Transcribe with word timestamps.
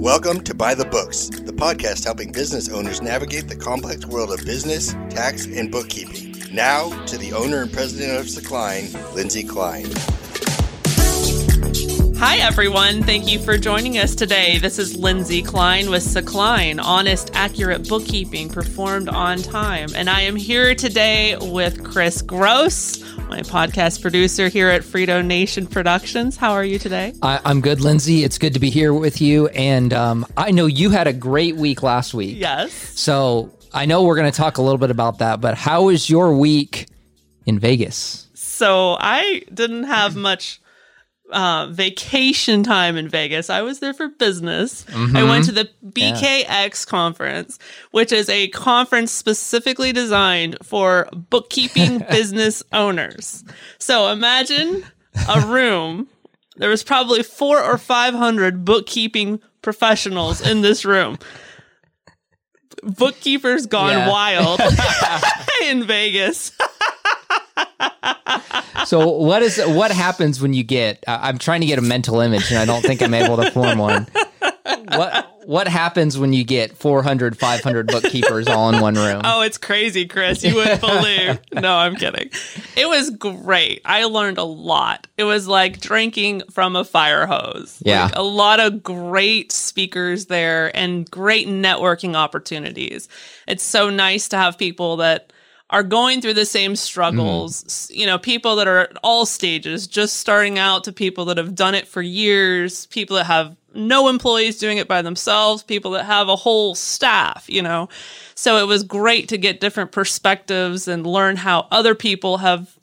Welcome 0.00 0.40
to 0.44 0.54
Buy 0.54 0.74
the 0.74 0.86
Books, 0.86 1.28
the 1.28 1.52
podcast 1.52 2.06
helping 2.06 2.32
business 2.32 2.70
owners 2.70 3.02
navigate 3.02 3.48
the 3.48 3.54
complex 3.54 4.06
world 4.06 4.32
of 4.32 4.42
business, 4.46 4.94
tax, 5.10 5.44
and 5.44 5.70
bookkeeping. 5.70 6.34
Now, 6.50 6.88
to 7.04 7.18
the 7.18 7.34
owner 7.34 7.60
and 7.60 7.70
president 7.70 8.18
of 8.18 8.24
Sakline, 8.24 9.14
Lindsay 9.14 9.42
Klein. 9.42 9.84
Hi, 12.16 12.38
everyone. 12.38 13.02
Thank 13.02 13.30
you 13.30 13.38
for 13.38 13.58
joining 13.58 13.98
us 13.98 14.14
today. 14.14 14.56
This 14.56 14.78
is 14.78 14.96
Lindsay 14.96 15.42
Klein 15.42 15.90
with 15.90 16.02
Sakline, 16.02 16.82
honest, 16.82 17.30
accurate 17.34 17.86
bookkeeping 17.86 18.48
performed 18.48 19.10
on 19.10 19.36
time. 19.36 19.90
And 19.94 20.08
I 20.08 20.22
am 20.22 20.36
here 20.36 20.74
today 20.74 21.36
with 21.42 21.84
Chris 21.84 22.22
Gross, 22.22 23.04
my 23.30 23.42
podcast 23.42 24.02
producer 24.02 24.48
here 24.48 24.68
at 24.68 24.82
Frito 24.82 25.24
Nation 25.24 25.64
Productions. 25.64 26.36
How 26.36 26.50
are 26.50 26.64
you 26.64 26.80
today? 26.80 27.14
I, 27.22 27.40
am 27.48 27.60
good, 27.60 27.80
Lindsay. 27.80 28.24
It's 28.24 28.38
good 28.38 28.54
to 28.54 28.60
be 28.60 28.70
here 28.70 28.92
with 28.92 29.20
you. 29.20 29.46
And 29.48 29.92
um, 29.92 30.26
I 30.36 30.50
know 30.50 30.66
you 30.66 30.90
had 30.90 31.06
a 31.06 31.12
great 31.12 31.54
week 31.54 31.84
last 31.84 32.12
week. 32.12 32.36
Yes. 32.36 32.72
So 32.72 33.56
I 33.72 33.86
know 33.86 34.02
we're 34.02 34.16
going 34.16 34.30
to 34.30 34.36
talk 34.36 34.58
a 34.58 34.62
little 34.62 34.78
bit 34.78 34.90
about 34.90 35.18
that, 35.18 35.40
but 35.40 35.54
how 35.54 35.84
was 35.84 36.10
your 36.10 36.36
week 36.36 36.88
in 37.46 37.60
Vegas? 37.60 38.26
So 38.34 38.96
I 38.98 39.42
didn't 39.54 39.84
have 39.84 40.16
much 40.16 40.60
uh, 41.32 41.68
vacation 41.70 42.62
time 42.62 42.96
in 42.96 43.08
Vegas. 43.08 43.50
I 43.50 43.62
was 43.62 43.80
there 43.80 43.94
for 43.94 44.08
business. 44.08 44.84
Mm-hmm. 44.84 45.16
I 45.16 45.22
went 45.24 45.44
to 45.46 45.52
the 45.52 45.68
BKX 45.86 46.44
yeah. 46.44 46.68
conference, 46.86 47.58
which 47.90 48.12
is 48.12 48.28
a 48.28 48.48
conference 48.48 49.12
specifically 49.12 49.92
designed 49.92 50.56
for 50.62 51.08
bookkeeping 51.12 51.98
business 52.10 52.62
owners. 52.72 53.44
So 53.78 54.08
imagine 54.08 54.84
a 55.28 55.40
room. 55.46 56.08
There 56.56 56.70
was 56.70 56.82
probably 56.82 57.22
four 57.22 57.62
or 57.62 57.78
five 57.78 58.14
hundred 58.14 58.64
bookkeeping 58.64 59.40
professionals 59.62 60.40
in 60.40 60.62
this 60.62 60.84
room. 60.84 61.18
Bookkeepers 62.82 63.66
gone 63.66 63.90
yeah. 63.90 64.08
wild 64.08 64.60
in 65.64 65.84
Vegas 65.84 66.52
so 68.86 69.08
what 69.10 69.42
is 69.42 69.60
what 69.64 69.90
happens 69.90 70.40
when 70.40 70.54
you 70.54 70.62
get? 70.62 71.04
Uh, 71.06 71.18
I'm 71.22 71.38
trying 71.38 71.60
to 71.60 71.66
get 71.66 71.78
a 71.78 71.82
mental 71.82 72.20
image, 72.20 72.50
and 72.50 72.58
I 72.58 72.64
don't 72.64 72.82
think 72.82 73.02
I'm 73.02 73.14
able 73.14 73.36
to 73.36 73.50
form 73.50 73.78
one. 73.78 74.06
What 74.88 75.26
what 75.46 75.66
happens 75.68 76.16
when 76.18 76.32
you 76.32 76.44
get 76.44 76.76
400, 76.76 77.36
500 77.36 77.86
bookkeepers 77.88 78.46
all 78.46 78.72
in 78.72 78.80
one 78.80 78.94
room? 78.94 79.22
Oh, 79.24 79.42
it's 79.42 79.58
crazy, 79.58 80.06
Chris. 80.06 80.44
You 80.44 80.54
wouldn't 80.54 80.80
believe. 80.80 81.40
No, 81.52 81.74
I'm 81.74 81.96
kidding. 81.96 82.30
It 82.76 82.86
was 82.88 83.10
great. 83.10 83.80
I 83.84 84.04
learned 84.04 84.38
a 84.38 84.44
lot. 84.44 85.06
It 85.16 85.24
was 85.24 85.48
like 85.48 85.80
drinking 85.80 86.42
from 86.50 86.76
a 86.76 86.84
fire 86.84 87.26
hose. 87.26 87.82
Yeah, 87.84 88.04
like 88.04 88.16
a 88.16 88.22
lot 88.22 88.60
of 88.60 88.82
great 88.82 89.50
speakers 89.52 90.26
there 90.26 90.74
and 90.76 91.10
great 91.10 91.48
networking 91.48 92.14
opportunities. 92.14 93.08
It's 93.48 93.64
so 93.64 93.90
nice 93.90 94.28
to 94.28 94.36
have 94.36 94.58
people 94.58 94.98
that 94.98 95.32
are 95.70 95.82
going 95.84 96.20
through 96.20 96.34
the 96.34 96.44
same 96.44 96.76
struggles. 96.76 97.62
Mm. 97.62 97.96
You 97.96 98.06
know, 98.06 98.18
people 98.18 98.56
that 98.56 98.68
are 98.68 98.78
at 98.80 98.96
all 99.02 99.24
stages, 99.24 99.86
just 99.86 100.16
starting 100.16 100.58
out 100.58 100.84
to 100.84 100.92
people 100.92 101.24
that 101.26 101.36
have 101.36 101.54
done 101.54 101.74
it 101.74 101.88
for 101.88 102.02
years, 102.02 102.86
people 102.86 103.16
that 103.16 103.26
have 103.26 103.56
no 103.72 104.08
employees 104.08 104.58
doing 104.58 104.78
it 104.78 104.88
by 104.88 105.00
themselves, 105.00 105.62
people 105.62 105.92
that 105.92 106.04
have 106.04 106.28
a 106.28 106.36
whole 106.36 106.74
staff, 106.74 107.46
you 107.48 107.62
know. 107.62 107.88
So 108.34 108.58
it 108.58 108.66
was 108.66 108.82
great 108.82 109.28
to 109.28 109.38
get 109.38 109.60
different 109.60 109.92
perspectives 109.92 110.88
and 110.88 111.06
learn 111.06 111.36
how 111.36 111.68
other 111.70 111.94
people 111.94 112.38
have 112.38 112.76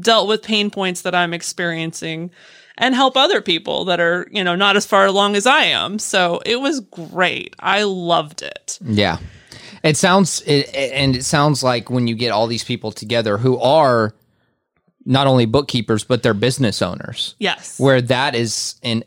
dealt 0.00 0.28
with 0.28 0.42
pain 0.42 0.70
points 0.70 1.02
that 1.02 1.14
I'm 1.14 1.32
experiencing 1.32 2.30
and 2.76 2.94
help 2.94 3.16
other 3.16 3.40
people 3.40 3.84
that 3.86 4.00
are, 4.00 4.26
you 4.30 4.44
know, 4.44 4.54
not 4.54 4.76
as 4.76 4.84
far 4.84 5.06
along 5.06 5.36
as 5.36 5.46
I 5.46 5.64
am. 5.64 5.98
So 5.98 6.42
it 6.44 6.56
was 6.56 6.80
great. 6.80 7.54
I 7.58 7.84
loved 7.84 8.42
it. 8.42 8.78
Yeah. 8.82 9.18
It 9.84 9.96
sounds 9.98 10.42
it, 10.46 10.74
and 10.74 11.14
it 11.14 11.24
sounds 11.24 11.62
like 11.62 11.90
when 11.90 12.06
you 12.06 12.14
get 12.14 12.32
all 12.32 12.46
these 12.46 12.64
people 12.64 12.90
together 12.90 13.36
who 13.36 13.58
are 13.58 14.14
not 15.04 15.26
only 15.26 15.44
bookkeepers 15.44 16.02
but 16.02 16.22
they're 16.22 16.34
business 16.34 16.80
owners. 16.80 17.36
Yes. 17.38 17.78
Where 17.78 18.00
that 18.00 18.34
is 18.34 18.76
an 18.82 19.04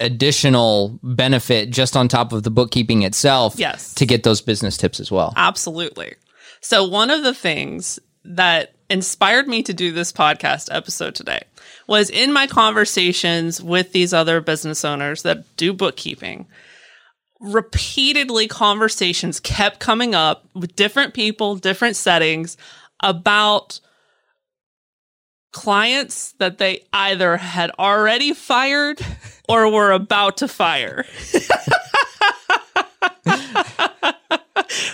additional 0.00 0.98
benefit 1.02 1.70
just 1.70 1.96
on 1.96 2.08
top 2.08 2.32
of 2.32 2.42
the 2.42 2.50
bookkeeping 2.50 3.02
itself 3.02 3.54
yes. 3.56 3.94
to 3.94 4.06
get 4.06 4.24
those 4.24 4.40
business 4.40 4.76
tips 4.76 5.00
as 5.00 5.10
well. 5.10 5.32
Absolutely. 5.36 6.14
So 6.60 6.86
one 6.86 7.10
of 7.10 7.22
the 7.22 7.34
things 7.34 7.98
that 8.24 8.74
inspired 8.90 9.46
me 9.48 9.62
to 9.62 9.72
do 9.72 9.92
this 9.92 10.12
podcast 10.12 10.68
episode 10.74 11.14
today 11.14 11.42
was 11.86 12.10
in 12.10 12.32
my 12.32 12.46
conversations 12.46 13.62
with 13.62 13.92
these 13.92 14.12
other 14.12 14.40
business 14.40 14.84
owners 14.84 15.22
that 15.22 15.56
do 15.56 15.72
bookkeeping 15.72 16.46
repeatedly 17.40 18.48
conversations 18.48 19.40
kept 19.40 19.78
coming 19.80 20.14
up 20.14 20.44
with 20.54 20.74
different 20.76 21.14
people, 21.14 21.56
different 21.56 21.96
settings 21.96 22.56
about 23.00 23.80
clients 25.52 26.32
that 26.32 26.58
they 26.58 26.84
either 26.92 27.36
had 27.36 27.70
already 27.78 28.32
fired 28.32 29.00
or 29.48 29.70
were 29.70 29.92
about 29.92 30.36
to 30.38 30.48
fire. 30.48 31.04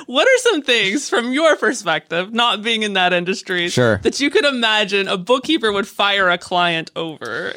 what 0.07 0.29
are 0.29 0.39
some 0.39 0.63
things 0.63 1.09
from 1.09 1.33
your 1.33 1.57
perspective, 1.57 2.33
not 2.33 2.63
being 2.63 2.83
in 2.83 2.93
that 2.93 3.13
industry, 3.13 3.69
sure. 3.69 3.99
that 3.99 4.21
you 4.21 4.31
could 4.31 4.45
imagine 4.45 5.09
a 5.09 5.19
bookkeeper 5.19 5.73
would 5.73 5.89
fire 5.89 6.31
a 6.31 6.39
client 6.39 6.91
over? 6.95 7.55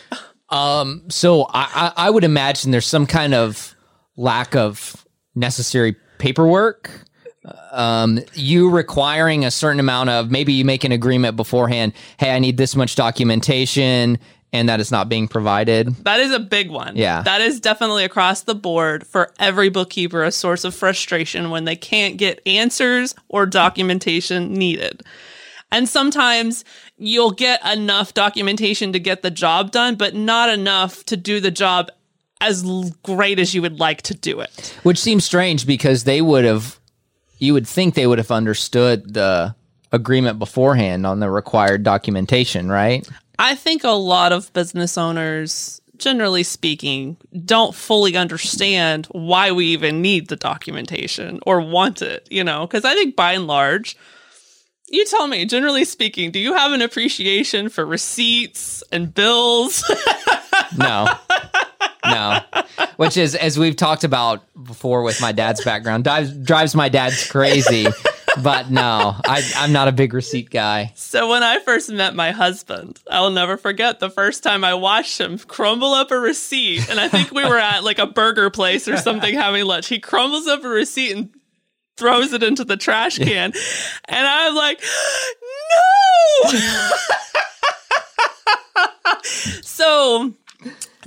Um, 0.49 1.03
so 1.09 1.45
I, 1.49 1.91
I 1.95 2.09
would 2.09 2.23
imagine 2.23 2.71
there's 2.71 2.87
some 2.87 3.05
kind 3.05 3.33
of 3.33 3.75
lack 4.17 4.55
of 4.55 5.05
necessary 5.35 5.95
paperwork 6.17 6.91
um, 7.72 8.19
you 8.33 8.69
requiring 8.69 9.45
a 9.45 9.51
certain 9.51 9.79
amount 9.79 10.09
of 10.09 10.29
maybe 10.29 10.51
you 10.51 10.66
make 10.66 10.83
an 10.83 10.91
agreement 10.91 11.38
beforehand 11.38 11.94
hey 12.19 12.31
i 12.31 12.39
need 12.39 12.57
this 12.57 12.75
much 12.75 12.95
documentation 12.95 14.17
and 14.53 14.69
that 14.69 14.79
is 14.79 14.91
not 14.91 15.09
being 15.09 15.27
provided. 15.27 15.88
That 16.06 16.19
is 16.19 16.31
a 16.31 16.39
big 16.39 16.72
one. 16.72 16.95
Yeah. 16.95 17.22
That 17.22 17.41
is 17.41 17.59
definitely 17.59 18.06
across 18.06 18.41
the 18.41 18.56
board 18.56 19.06
for 19.06 19.33
every 19.39 19.69
bookkeeper 19.69 20.23
a 20.23 20.31
source 20.31 20.63
of 20.63 20.73
frustration 20.73 21.50
when 21.50 21.66
they 21.66 21.75
can't 21.75 22.17
get 22.17 22.41
answers 22.45 23.13
or 23.27 23.45
documentation 23.45 24.53
needed. 24.53 25.03
And 25.72 25.89
sometimes 25.89 26.63
you'll 26.97 27.31
get 27.31 27.66
enough 27.66 28.13
documentation 28.13 28.94
to 28.94 29.00
get 29.00 29.22
the 29.22 29.31
job 29.31 29.72
done, 29.72 29.95
but 29.95 30.16
not 30.16 30.50
enough 30.50 31.03
to 31.06 31.17
do 31.17 31.41
the 31.41 31.51
job 31.51 31.91
as 32.41 32.63
great 33.03 33.39
as 33.39 33.53
you 33.53 33.61
would 33.61 33.79
like 33.79 34.01
to 34.03 34.13
do 34.13 34.39
it. 34.39 34.77
Which 34.83 34.99
seems 34.99 35.25
strange 35.25 35.65
because 35.65 36.03
they 36.03 36.21
would 36.21 36.45
have, 36.45 36.79
you 37.39 37.53
would 37.53 37.67
think 37.67 37.95
they 37.95 38.07
would 38.07 38.17
have 38.17 38.31
understood 38.31 39.13
the 39.13 39.55
agreement 39.91 40.39
beforehand 40.39 41.05
on 41.05 41.19
the 41.19 41.29
required 41.29 41.83
documentation, 41.83 42.69
right? 42.69 43.07
I 43.39 43.55
think 43.55 43.83
a 43.83 43.89
lot 43.89 44.31
of 44.31 44.51
business 44.53 44.97
owners, 44.97 45.81
generally 45.97 46.43
speaking, 46.43 47.17
don't 47.45 47.73
fully 47.73 48.15
understand 48.17 49.07
why 49.11 49.51
we 49.51 49.67
even 49.67 50.01
need 50.01 50.27
the 50.27 50.35
documentation 50.35 51.39
or 51.45 51.61
want 51.61 52.01
it, 52.01 52.27
you 52.29 52.43
know, 52.43 52.67
because 52.67 52.85
I 52.85 52.93
think 52.93 53.15
by 53.15 53.33
and 53.33 53.47
large, 53.47 53.97
you 54.89 55.05
tell 55.05 55.27
me, 55.27 55.45
generally 55.45 55.85
speaking, 55.85 56.31
do 56.31 56.39
you 56.39 56.53
have 56.53 56.71
an 56.71 56.81
appreciation 56.81 57.69
for 57.69 57.85
receipts 57.85 58.83
and 58.91 59.13
bills? 59.13 59.83
no 60.77 61.07
no, 62.07 62.40
which 62.97 63.18
is 63.18 63.35
as 63.35 63.57
we've 63.57 63.75
talked 63.75 64.03
about 64.03 64.44
before 64.63 65.03
with 65.03 65.22
my 65.22 65.31
dad's 65.31 65.63
background, 65.63 66.03
drives 66.03 66.31
drives 66.31 66.75
my 66.75 66.90
dad's 66.90 67.29
crazy. 67.29 67.88
But 68.44 68.69
no, 68.69 69.16
I, 69.25 69.41
I'm 69.56 69.72
not 69.72 69.88
a 69.88 69.91
big 69.91 70.13
receipt 70.13 70.51
guy. 70.51 70.91
So 70.95 71.29
when 71.29 71.41
I 71.41 71.59
first 71.59 71.90
met 71.90 72.13
my 72.13 72.31
husband, 72.31 73.00
I'll 73.09 73.31
never 73.31 73.57
forget 73.57 74.00
the 74.00 74.12
first 74.12 74.44
time 74.44 74.63
I 74.63 74.75
watched 74.75 75.19
him 75.19 75.40
crumble 75.40 75.94
up 75.94 76.12
a 76.12 76.19
receipt, 76.19 76.88
and 76.90 77.00
I 77.00 77.07
think 77.07 77.31
we 77.31 77.44
were 77.44 77.57
at 77.57 77.84
like 77.84 77.97
a 78.00 78.06
burger 78.06 78.50
place 78.51 78.88
or 78.88 78.97
something 78.97 79.33
having 79.33 79.65
lunch. 79.65 79.88
He 79.88 80.00
crumbles 80.00 80.45
up 80.48 80.63
a 80.63 80.69
receipt 80.69 81.15
and 81.15 81.30
throws 81.98 82.31
it 82.33 82.44
into 82.44 82.63
the 82.63 82.77
trash 82.77 83.18
can, 83.18 83.53
and 84.06 84.27
I'm 84.27 84.53
like, 84.53 84.83
no. 86.44 86.60
so 89.63 90.33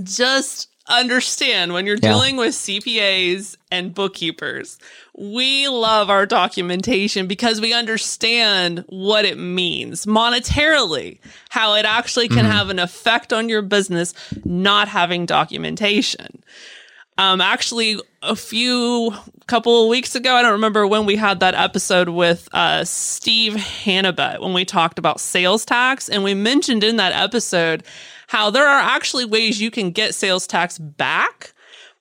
just 0.03 0.70
understand 0.91 1.73
when 1.73 1.87
you're 1.87 1.97
yeah. 1.97 2.11
dealing 2.11 2.37
with 2.37 2.55
CPAs 2.55 3.57
and 3.71 3.95
bookkeepers, 3.95 4.79
we 5.17 5.69
love 5.69 6.11
our 6.11 6.27
documentation 6.27 7.27
because 7.27 7.61
we 7.61 7.73
understand 7.73 8.85
what 8.89 9.25
it 9.25 9.39
means 9.39 10.07
monetarily, 10.07 11.19
how 11.49 11.75
it 11.75 11.85
actually 11.85 12.29
can 12.29 12.39
mm-hmm. 12.39 12.53
have 12.53 12.71
an 12.71 12.79
effect 12.79 13.33
on 13.33 13.49
your 13.49 13.63
business 13.63 14.15
not 14.45 14.89
having 14.89 15.27
documentation. 15.27 16.43
Um, 17.21 17.43
actually, 17.43 18.01
a 18.23 18.35
few 18.35 19.13
couple 19.47 19.83
of 19.83 19.91
weeks 19.91 20.15
ago, 20.15 20.35
I 20.35 20.41
don't 20.41 20.53
remember 20.53 20.87
when 20.87 21.05
we 21.05 21.17
had 21.17 21.41
that 21.41 21.55
episode 21.55 22.09
with 22.09 22.49
uh, 22.53 22.85
Steve 22.85 23.57
Hannibet 23.57 24.41
when 24.41 24.55
we 24.55 24.65
talked 24.65 24.99
about 24.99 25.21
sales 25.21 25.67
tax, 25.67 26.09
and 26.09 26.25
we 26.25 26.33
mentioned 26.33 26.83
in 26.83 26.97
that 26.97 27.13
episode 27.13 27.85
how 28.31 28.49
there 28.49 28.65
are 28.67 28.81
actually 28.81 29.25
ways 29.25 29.61
you 29.61 29.73
can 29.73 29.91
get 29.91 30.15
sales 30.15 30.47
tax 30.47 30.79
back, 30.79 31.53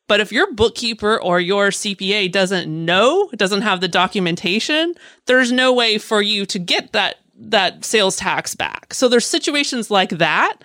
But 0.09 0.19
if 0.19 0.31
your 0.31 0.51
bookkeeper 0.51 1.21
or 1.21 1.39
your 1.39 1.69
CPA 1.69 2.31
doesn't 2.31 2.67
know, 2.67 3.29
doesn't 3.35 3.61
have 3.61 3.79
the 3.79 3.87
documentation, 3.87 4.95
there's 5.27 5.51
no 5.51 5.71
way 5.71 5.99
for 5.99 6.21
you 6.21 6.45
to 6.47 6.59
get 6.59 6.91
that 6.93 7.17
that 7.41 7.85
sales 7.85 8.17
tax 8.17 8.53
back. 8.53 8.93
So 8.93 9.07
there's 9.07 9.25
situations 9.25 9.89
like 9.89 10.09
that, 10.09 10.57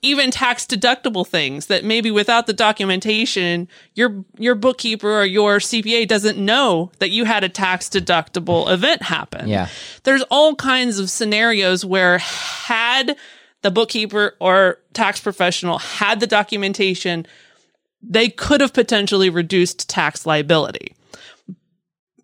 even 0.00 0.30
tax 0.30 0.64
deductible 0.64 1.26
things 1.26 1.66
that 1.66 1.84
maybe 1.84 2.10
without 2.10 2.46
the 2.46 2.52
documentation, 2.52 3.68
your 3.94 4.24
your 4.38 4.54
bookkeeper 4.54 5.10
or 5.10 5.26
your 5.26 5.58
CPA 5.58 6.06
doesn't 6.06 6.38
know 6.38 6.92
that 7.00 7.10
you 7.10 7.24
had 7.24 7.42
a 7.42 7.48
tax 7.48 7.88
deductible 7.88 8.70
event 8.72 9.02
happen. 9.02 9.48
Yeah. 9.48 9.68
There's 10.04 10.22
all 10.30 10.54
kinds 10.54 11.00
of 11.00 11.10
scenarios 11.10 11.84
where 11.84 12.18
had 12.18 13.16
the 13.62 13.70
bookkeeper 13.70 14.36
or 14.40 14.78
tax 14.92 15.20
professional 15.20 15.78
had 15.78 16.20
the 16.20 16.26
documentation, 16.26 17.26
they 18.02 18.28
could 18.28 18.60
have 18.60 18.72
potentially 18.72 19.30
reduced 19.30 19.88
tax 19.88 20.26
liability. 20.26 20.94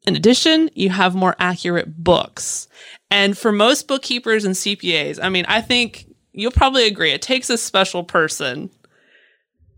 In 0.06 0.16
addition, 0.16 0.70
you 0.74 0.90
have 0.90 1.14
more 1.14 1.36
accurate 1.38 2.02
books. 2.02 2.68
And 3.10 3.36
for 3.36 3.52
most 3.52 3.88
bookkeepers 3.88 4.44
and 4.44 4.54
CPAs, 4.54 5.18
I 5.22 5.28
mean, 5.28 5.44
I 5.48 5.60
think 5.60 6.06
you'll 6.32 6.50
probably 6.50 6.86
agree 6.86 7.12
it 7.12 7.22
takes 7.22 7.50
a 7.50 7.58
special 7.58 8.04
person 8.04 8.70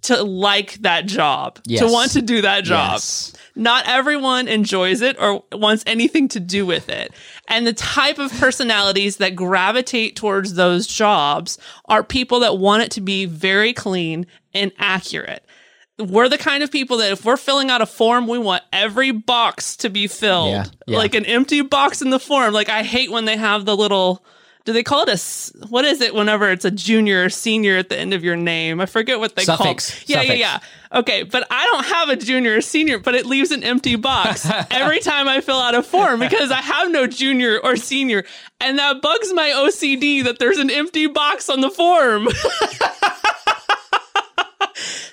to 0.02 0.22
like 0.22 0.74
that 0.82 1.06
job, 1.06 1.58
Yes. 1.66 1.80
to 1.80 1.92
want 1.92 2.12
to 2.12 2.22
do 2.22 2.40
that 2.42 2.64
job. 2.64 2.92
Yes. 2.94 3.32
Not 3.54 3.86
everyone 3.86 4.48
enjoys 4.48 5.02
it 5.02 5.16
or 5.20 5.42
wants 5.52 5.84
anything 5.86 6.28
to 6.28 6.40
do 6.40 6.64
with 6.64 6.88
it. 6.88 7.12
And 7.48 7.66
the 7.66 7.72
type 7.74 8.18
of 8.18 8.32
personalities 8.32 9.18
that 9.18 9.36
gravitate 9.36 10.16
towards 10.16 10.54
those 10.54 10.86
jobs 10.86 11.58
are 11.86 12.02
people 12.02 12.40
that 12.40 12.56
want 12.58 12.82
it 12.84 12.90
to 12.92 13.00
be 13.00 13.26
very 13.26 13.72
clean 13.72 14.26
and 14.54 14.72
accurate. 14.78 15.44
We're 15.98 16.30
the 16.30 16.38
kind 16.38 16.62
of 16.62 16.70
people 16.70 16.96
that 16.98 17.12
if 17.12 17.26
we're 17.26 17.36
filling 17.36 17.68
out 17.68 17.82
a 17.82 17.86
form, 17.86 18.26
we 18.26 18.38
want 18.38 18.62
every 18.72 19.10
box 19.10 19.76
to 19.78 19.90
be 19.90 20.06
filled. 20.06 20.50
Yeah, 20.52 20.64
yeah. 20.86 20.96
Like 20.96 21.14
an 21.14 21.26
empty 21.26 21.60
box 21.60 22.00
in 22.00 22.08
the 22.08 22.20
form. 22.20 22.54
Like 22.54 22.70
I 22.70 22.82
hate 22.82 23.10
when 23.10 23.26
they 23.26 23.36
have 23.36 23.66
the 23.66 23.76
little 23.76 24.24
do 24.70 24.74
they 24.74 24.82
call 24.82 25.02
it 25.02 25.08
a 25.08 25.66
what 25.68 25.84
is 25.84 26.00
it 26.00 26.14
whenever 26.14 26.48
it's 26.50 26.64
a 26.64 26.70
junior 26.70 27.24
or 27.24 27.28
senior 27.30 27.76
at 27.76 27.88
the 27.88 27.98
end 27.98 28.14
of 28.14 28.22
your 28.24 28.36
name? 28.36 28.80
I 28.80 28.86
forget 28.86 29.18
what 29.18 29.34
they 29.36 29.42
Suffix. 29.44 29.90
call. 29.90 29.98
Yeah, 30.06 30.16
Suffix. 30.22 30.28
yeah, 30.38 30.58
yeah. 30.92 30.98
Okay, 30.98 31.22
but 31.22 31.46
I 31.50 31.64
don't 31.66 31.84
have 31.86 32.08
a 32.08 32.16
junior 32.16 32.56
or 32.56 32.60
senior, 32.60 32.98
but 32.98 33.14
it 33.14 33.24
leaves 33.26 33.50
an 33.52 33.62
empty 33.62 33.94
box 33.96 34.48
every 34.70 34.98
time 35.00 35.28
I 35.28 35.40
fill 35.40 35.60
out 35.60 35.74
a 35.74 35.82
form 35.82 36.18
because 36.20 36.50
I 36.50 36.60
have 36.60 36.90
no 36.90 37.06
junior 37.06 37.58
or 37.62 37.76
senior, 37.76 38.24
and 38.60 38.78
that 38.78 39.00
bugs 39.02 39.32
my 39.34 39.48
OCD 39.50 40.24
that 40.24 40.38
there's 40.38 40.58
an 40.58 40.70
empty 40.70 41.06
box 41.06 41.48
on 41.48 41.60
the 41.60 41.70
form. 41.70 42.24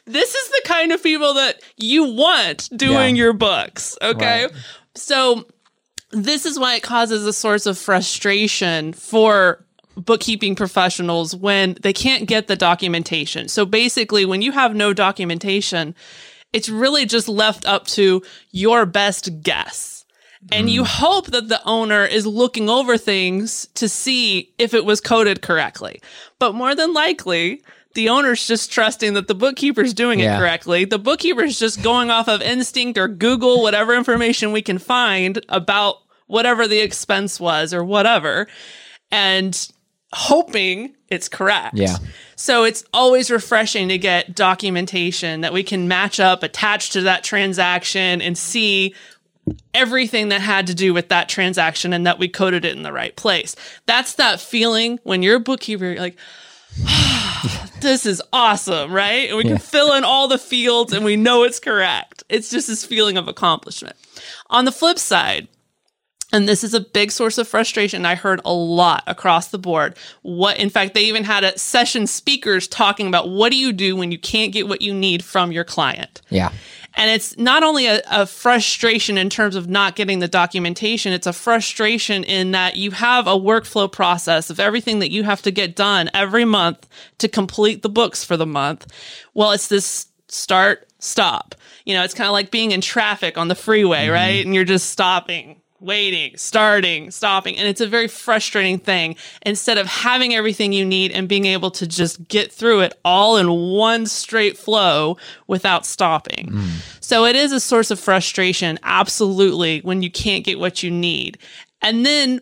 this 0.06 0.34
is 0.36 0.50
the 0.50 0.62
kind 0.66 0.92
of 0.92 1.04
people 1.04 1.34
that 1.36 1.62
you 1.76 2.06
want 2.14 2.70
doing 2.76 3.16
Yeah. 3.16 3.24
your 3.24 3.34
books, 3.34 3.98
okay? 4.02 4.46
Right. 4.46 4.54
So 4.96 5.46
this 6.12 6.46
is 6.46 6.60
why 6.60 6.76
it 6.76 6.84
causes 6.84 7.26
a 7.26 7.34
source 7.34 7.66
of 7.66 7.78
frustration 7.78 8.94
for 8.94 9.64
bookkeeping 9.96 10.56
professionals 10.56 11.36
when 11.36 11.76
they 11.82 11.94
can't 11.94 12.28
get 12.28 12.48
the 12.48 12.56
documentation. 12.56 13.48
So 13.48 13.66
basically, 13.66 14.26
when 14.26 14.42
you 14.42 14.52
have 14.52 14.76
no 14.76 14.94
documentation, 14.94 15.96
it's 16.54 16.70
really 16.70 17.06
just 17.06 17.28
left 17.28 17.66
up 17.66 17.88
to 17.88 18.22
your 18.52 18.86
best 18.86 19.42
guess. 19.42 20.06
And 20.52 20.70
you 20.70 20.84
mm. 20.84 20.88
hope 20.88 21.28
that 21.28 21.50
the 21.50 21.62
owner 21.66 22.06
is 22.06 22.26
looking 22.26 22.70
over 22.70 22.98
things 22.98 23.68
to 23.74 23.90
see 23.90 24.54
if 24.58 24.74
it 24.74 24.86
was 24.86 25.02
coded 25.02 25.42
correctly. 25.42 26.02
But 26.40 26.56
more 26.56 26.76
than 26.76 26.94
likely, 26.94 27.64
the 27.98 28.10
owner's 28.10 28.46
just 28.46 28.72
trusting 28.72 29.16
that 29.16 29.28
the 29.28 29.34
bookkeeper's 29.34 29.92
doing 29.92 30.20
Yeah. 30.20 30.36
it 30.36 30.40
correctly. 30.40 30.86
The 30.86 31.00
bookkeeper's 31.00 31.58
just 31.58 31.82
going 31.82 32.12
off 32.12 32.28
of 32.30 32.44
instinct 32.44 32.96
or 32.98 33.08
Google 33.08 33.64
whatever 33.64 33.96
information 33.96 34.52
we 34.52 34.62
can 34.62 34.78
find 34.78 35.44
about 35.50 35.96
whatever 36.28 36.68
the 36.68 36.78
expense 36.80 37.40
was 37.40 37.74
or 37.74 37.84
whatever 37.84 38.48
and 39.12 39.68
hoping 40.14 40.94
it's 41.10 41.28
correct. 41.28 41.76
Yeah. 41.76 41.98
So 42.36 42.66
it's 42.66 42.84
always 42.94 43.32
refreshing 43.32 43.90
to 43.90 43.98
get 43.98 44.36
documentation 44.36 45.42
that 45.42 45.52
we 45.52 45.64
can 45.64 45.88
match 45.88 46.20
up 46.20 46.44
attached 46.44 46.94
to 46.94 47.02
that 47.02 47.24
transaction 47.24 48.22
and 48.22 48.38
see 48.38 48.94
everything 49.74 50.30
that 50.30 50.42
had 50.42 50.68
to 50.68 50.76
do 50.76 50.94
with 50.94 51.10
that 51.10 51.30
transaction 51.30 51.94
and 51.94 52.06
that 52.06 52.20
we 52.20 52.28
coded 52.28 52.64
it 52.64 52.76
in 52.76 52.84
the 52.84 52.94
right 52.94 53.16
place. 53.16 53.56
That's 53.88 54.14
that 54.16 54.40
feeling 54.40 55.00
when 55.04 55.24
you're 55.24 55.38
a 55.38 55.40
bookkeeper, 55.40 55.86
you're 55.86 55.96
like, 56.00 56.18
this 57.82 58.06
is 58.06 58.22
awesome, 58.34 58.92
right? 58.92 59.30
And 59.30 59.38
we 59.38 59.44
Yeah. 59.44 59.52
can 59.52 59.58
fill 59.60 59.94
in 59.94 60.04
all 60.04 60.28
the 60.28 60.38
fields 60.38 60.94
and 60.94 61.04
we 61.06 61.16
know 61.16 61.44
it's 61.44 61.60
correct. 61.60 62.24
It's 62.30 62.50
just 62.50 62.68
this 62.68 62.86
feeling 62.86 63.18
of 63.18 63.28
accomplishment. 63.28 63.96
On 64.50 64.66
the 64.66 64.72
flip 64.72 65.00
side, 65.00 65.48
and 66.34 66.48
this 66.48 66.62
is 66.64 66.74
a 66.74 66.82
big 66.82 67.12
source 67.12 67.38
of 67.38 67.48
frustration 67.48 68.06
I 68.06 68.16
heard 68.16 68.42
a 68.44 68.52
lot 68.54 69.04
across 69.08 69.48
the 69.48 69.58
board. 69.58 69.96
What, 70.24 70.58
in 70.58 70.70
fact, 70.70 70.94
they 70.94 71.04
even 71.06 71.24
had 71.24 71.46
a 71.46 71.58
session 71.58 72.06
speakers 72.06 72.68
talking 72.68 73.08
about 73.08 73.30
what 73.30 73.50
do 73.52 73.58
you 73.58 73.72
do 73.72 73.96
when 73.96 74.12
you 74.12 74.18
can't 74.20 74.52
get 74.52 74.68
what 74.68 74.82
you 74.82 74.94
need 74.94 75.24
from 75.24 75.54
your 75.54 75.64
client? 75.64 76.22
Yeah. 76.30 76.52
And 76.98 77.12
it's 77.12 77.38
not 77.38 77.62
only 77.62 77.86
a, 77.86 78.02
a 78.10 78.26
frustration 78.26 79.20
in 79.20 79.30
terms 79.30 79.56
of 79.56 79.70
not 79.70 79.96
getting 79.96 80.18
the 80.18 80.28
documentation, 80.28 81.14
it's 81.14 81.28
a 81.28 81.32
frustration 81.32 82.24
in 82.24 82.52
that 82.52 82.76
you 82.76 82.90
have 82.90 83.28
a 83.28 83.36
workflow 83.36 83.90
process 83.90 84.50
of 84.50 84.60
everything 84.60 84.98
that 85.00 85.12
you 85.12 85.24
have 85.24 85.44
to 85.44 85.52
get 85.52 85.76
done 85.76 86.10
every 86.16 86.44
month 86.44 86.88
to 87.20 87.28
complete 87.28 87.84
the 87.84 87.90
books 87.90 88.24
for 88.24 88.36
the 88.36 88.48
month. 88.48 88.92
Well, 89.36 89.52
it's 89.52 89.68
this 89.68 90.08
start, 90.28 90.90
stop. 90.98 91.54
You 91.86 91.94
know, 91.94 92.04
it's 92.04 92.16
kind 92.16 92.28
of 92.28 92.34
like 92.34 92.50
being 92.50 92.72
in 92.72 92.82
traffic 92.82 93.38
on 93.38 93.48
the 93.48 93.56
freeway, 93.56 94.06
mm-hmm. 94.06 94.14
right? 94.14 94.44
And 94.44 94.56
you're 94.56 94.66
just 94.66 94.90
stopping. 94.90 95.62
Waiting, 95.80 96.36
starting, 96.38 97.12
stopping. 97.12 97.56
And 97.56 97.68
it's 97.68 97.82
a 97.82 97.88
very 97.88 98.08
frustrating 98.08 98.80
thing. 98.80 99.16
Instead 99.44 99.78
of 99.78 99.86
having 99.86 100.34
everything 100.34 100.74
you 100.74 100.84
need 100.84 101.12
and 101.12 101.28
being 101.30 101.46
able 101.46 101.70
to 101.72 101.86
just 101.86 102.28
get 102.28 102.52
through 102.52 102.80
it 102.80 103.00
all 103.06 103.38
in 103.38 103.48
one 103.50 104.08
straight 104.08 104.58
flow 104.58 105.18
without 105.46 105.86
stopping. 105.86 106.52
So 107.00 107.26
it 107.26 107.36
is 107.36 107.52
a 107.52 107.60
source 107.60 107.92
of 107.92 108.00
frustration, 108.00 108.80
absolutely, 108.82 109.80
when 109.82 110.02
you 110.02 110.10
can't 110.10 110.44
get 110.44 110.60
what 110.60 110.82
you 110.82 110.90
need. 110.90 111.38
And 111.82 112.06
then 112.06 112.42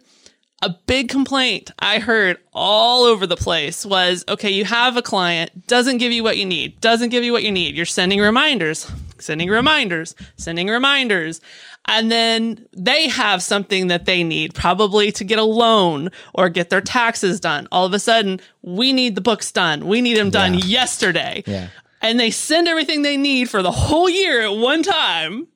a 0.62 0.70
big 0.88 1.10
complaint 1.10 1.72
I 1.78 2.00
heard 2.00 2.38
all 2.54 3.04
over 3.04 3.28
the 3.28 3.36
place 3.36 3.86
was 3.86 4.24
okay, 4.28 4.50
you 4.50 4.66
have 4.66 4.98
a 4.98 5.02
client, 5.02 5.68
doesn't 5.68 5.98
give 5.98 6.12
you 6.12 6.24
what 6.24 6.38
you 6.38 6.46
need, 6.46 6.80
doesn't 6.82 7.10
give 7.10 7.24
you 7.24 7.34
what 7.34 7.44
you 7.44 7.52
need. 7.52 7.76
You're 7.76 7.86
sending 7.86 8.20
reminders, 8.20 8.90
sending 9.20 9.50
reminders, 9.50 10.16
sending 10.38 10.68
reminders. 10.68 11.42
And 11.88 12.12
then 12.12 12.66
they 12.76 13.08
have 13.10 13.44
something 13.44 13.88
that 13.88 14.06
they 14.06 14.24
need, 14.24 14.54
probably 14.56 15.12
to 15.14 15.24
get 15.24 15.38
a 15.38 15.44
loan 15.44 16.10
or 16.34 16.50
get 16.50 16.70
their 16.72 16.82
taxes 16.82 17.40
done. 17.40 17.68
All 17.72 17.86
of 17.86 17.94
a 17.94 18.00
sudden, 18.00 18.40
we 18.64 18.92
need 18.92 19.14
the 19.16 19.22
books 19.22 19.52
done. 19.52 19.88
We 19.88 20.02
need 20.02 20.18
them 20.18 20.32
done 20.32 20.56
Yeah. 20.56 20.66
yesterday 20.66 21.44
Yeah. 21.46 21.68
and 22.02 22.20
they 22.20 22.32
send 22.32 22.68
everything 22.68 23.04
they 23.04 23.18
need 23.18 23.50
for 23.52 23.62
the 23.62 23.72
whole 23.72 24.10
year 24.10 24.42
at 24.42 24.56
one 24.56 24.82
time. 24.82 25.48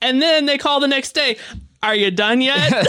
And 0.00 0.22
then 0.22 0.46
they 0.46 0.56
call 0.56 0.80
the 0.80 0.88
next 0.88 1.12
day, 1.12 1.36
Are 1.82 1.94
you 1.94 2.10
done 2.10 2.40
yet? 2.40 2.70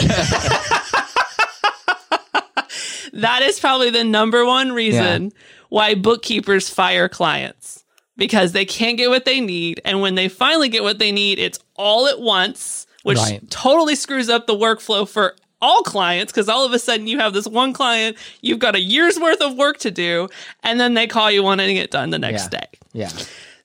that 3.12 3.40
is 3.42 3.60
probably 3.60 3.90
the 3.90 4.04
number 4.04 4.44
one 4.44 4.72
reason 4.72 5.32
why 5.68 5.94
bookkeepers 5.94 6.68
fire 6.70 7.08
clients 7.08 7.84
because 8.16 8.52
they 8.52 8.64
can't 8.64 8.96
get 8.96 9.10
what 9.10 9.24
they 9.26 9.40
need. 9.40 9.80
And 9.84 10.00
when 10.00 10.14
they 10.14 10.28
finally 10.28 10.68
get 10.70 10.82
what 10.82 10.98
they 10.98 11.12
need, 11.12 11.38
it's 11.38 11.58
all 11.74 12.06
at 12.06 12.18
once, 12.20 12.85
which 13.06 13.18
Right. 13.18 13.48
totally 13.50 13.94
screws 13.94 14.28
up 14.28 14.46
the 14.48 14.54
workflow 14.54 15.08
for 15.08 15.36
all 15.62 15.82
clients 15.82 16.32
because 16.32 16.48
all 16.48 16.64
of 16.66 16.72
a 16.72 16.78
sudden 16.78 17.06
you 17.06 17.18
have 17.18 17.32
this 17.32 17.46
one 17.46 17.72
client, 17.72 18.16
you've 18.42 18.58
got 18.58 18.74
a 18.74 18.80
year's 18.80 19.18
worth 19.18 19.40
of 19.40 19.54
work 19.56 19.78
to 19.78 19.90
do, 19.90 20.28
and 20.64 20.80
then 20.80 20.94
they 20.94 21.06
call 21.06 21.30
you 21.30 21.42
wanting 21.42 21.76
it 21.76 21.90
done 21.92 22.10
the 22.10 22.18
next 22.18 22.52
Yeah. 22.52 22.60
day. 22.60 22.66
Yeah. 22.92 23.10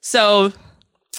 So, 0.00 0.52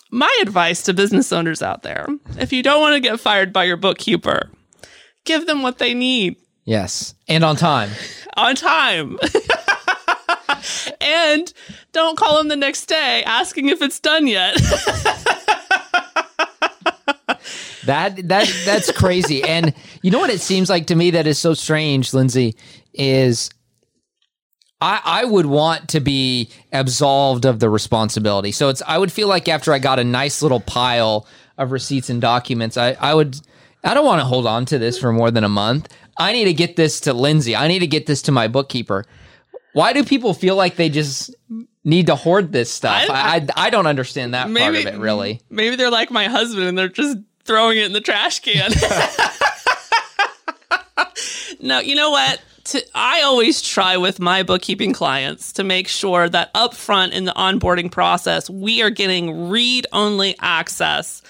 my 0.10 0.34
advice 0.42 0.82
to 0.84 0.94
business 0.94 1.32
owners 1.34 1.62
out 1.62 1.84
there 1.84 2.08
if 2.40 2.54
you 2.54 2.64
don't 2.64 2.80
want 2.82 2.94
to 2.96 3.00
get 3.00 3.20
fired 3.20 3.52
by 3.52 3.66
your 3.66 3.78
bookkeeper, 3.78 4.50
give 5.26 5.46
them 5.46 5.62
what 5.62 5.78
they 5.80 5.94
need 5.94 6.36
Yes. 6.66 7.14
And 7.28 7.44
on 7.44 7.58
time. 7.58 7.90
on 8.38 8.56
time. 8.56 9.20
and 11.02 11.52
don't 11.92 12.18
call 12.18 12.38
them 12.38 12.48
the 12.48 12.56
next 12.56 12.86
day 12.86 13.22
asking 13.26 13.68
if 13.70 13.82
it's 13.82 14.00
done 14.00 14.28
yet. 14.28 14.56
That 17.86 18.28
that 18.30 18.52
that's 18.66 18.92
crazy. 18.92 19.44
and 19.44 19.74
you 20.02 20.12
know 20.12 20.20
what 20.20 20.30
it 20.30 20.42
seems 20.42 20.70
like 20.70 20.88
to 20.88 20.96
me 20.96 21.12
that 21.12 21.28
is 21.28 21.38
so 21.40 21.54
strange, 21.54 22.14
Lindsay, 22.14 22.56
is 22.94 23.50
I 24.82 25.02
I 25.04 25.26
would 25.26 25.46
want 25.46 25.90
to 25.90 26.00
be 26.00 26.50
absolved 26.72 27.46
of 27.46 27.60
the 27.60 27.70
responsibility. 27.70 28.52
So 28.52 28.70
it's 28.70 28.82
I 28.88 28.98
would 28.98 29.12
feel 29.12 29.28
like 29.28 29.48
after 29.48 29.74
I 29.74 29.80
got 29.80 30.00
a 30.00 30.04
nice 30.04 30.42
little 30.42 30.60
pile 30.60 31.28
of 31.58 31.72
receipts 31.72 32.10
and 32.10 32.22
documents, 32.22 32.78
I, 32.78 32.94
I 33.00 33.14
would 33.14 33.38
I 33.84 33.94
don't 33.94 34.06
want 34.06 34.22
to 34.22 34.26
hold 34.26 34.48
on 34.48 34.66
to 34.66 34.78
this 34.80 34.98
for 34.98 35.12
more 35.12 35.32
than 35.32 35.44
a 35.44 35.50
month. 35.50 35.94
I 36.18 36.32
need 36.32 36.46
to 36.46 36.54
get 36.54 36.76
this 36.76 37.00
to 37.02 37.14
Lindsay. 37.14 37.56
I 37.56 37.68
need 37.68 37.80
to 37.80 37.88
get 37.88 38.06
this 38.06 38.22
to 38.24 38.32
my 38.32 38.48
bookkeeper. 38.48 39.06
Why 39.74 39.94
do 39.94 40.04
people 40.04 40.34
feel 40.34 40.56
like 40.56 40.76
they 40.76 40.90
just 40.90 41.34
need 41.84 42.06
to 42.08 42.16
hoard 42.16 42.52
this 42.52 42.72
stuff? 42.72 43.10
I- 43.10 43.14
I 43.14 43.36
I, 43.36 43.48
I 43.68 43.70
don't 43.72 43.88
understand 43.88 44.34
that 44.36 44.44
part 44.44 44.54
of 44.88 44.94
it 44.96 45.00
really. 45.00 45.42
Maybe 45.50 45.76
they're 45.76 45.90
like 45.92 46.12
my 46.12 46.26
husband 46.28 46.68
and 46.68 46.78
they're 46.78 46.88
just 46.90 47.18
throwing 47.46 47.78
it 47.78 47.86
in 47.86 47.94
the 47.94 48.02
trash 48.02 48.40
can. 48.40 48.72
no, 51.62 51.80
you 51.80 51.96
know 51.96 52.12
what? 52.12 52.42
To, 52.66 52.82
I 52.96 53.22
always 53.24 53.62
try 53.62 53.98
with 53.98 54.20
my 54.20 54.44
bookkeeping 54.44 54.94
clients 54.94 55.52
to 55.54 55.64
make 55.64 55.88
sure 55.88 56.30
that 56.30 56.54
upfront 56.54 57.12
in 57.12 57.26
the 57.26 57.34
onboarding 57.34 57.92
process, 57.92 58.50
we 58.50 58.82
are 58.82 58.90
getting 58.90 59.50
read 59.50 59.86
only 59.92 60.36
access 60.40 61.22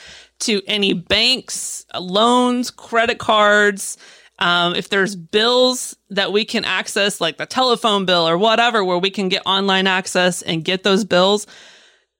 to 0.41 0.62
any 0.67 0.93
banks, 0.93 1.86
loans, 2.00 2.70
credit 2.70 3.17
cards. 3.17 3.98
Um, 4.39 4.75
if 4.75 4.89
there's 4.89 5.15
bills 5.15 5.96
that 6.10 6.32
we 6.32 6.46
can 6.46 6.65
access, 6.65 7.20
like 7.20 7.38
the 7.38 7.46
telephone 7.46 8.05
bill 8.05 8.27
or 8.27 8.38
whatever, 8.38 8.84
where 8.84 9.00
we 9.00 9.10
can 9.10 9.29
get 9.29 9.41
online 9.46 9.88
access 9.88 10.41
and 10.41 10.63
get 10.63 10.84
those 10.84 11.03
bills, 11.03 11.48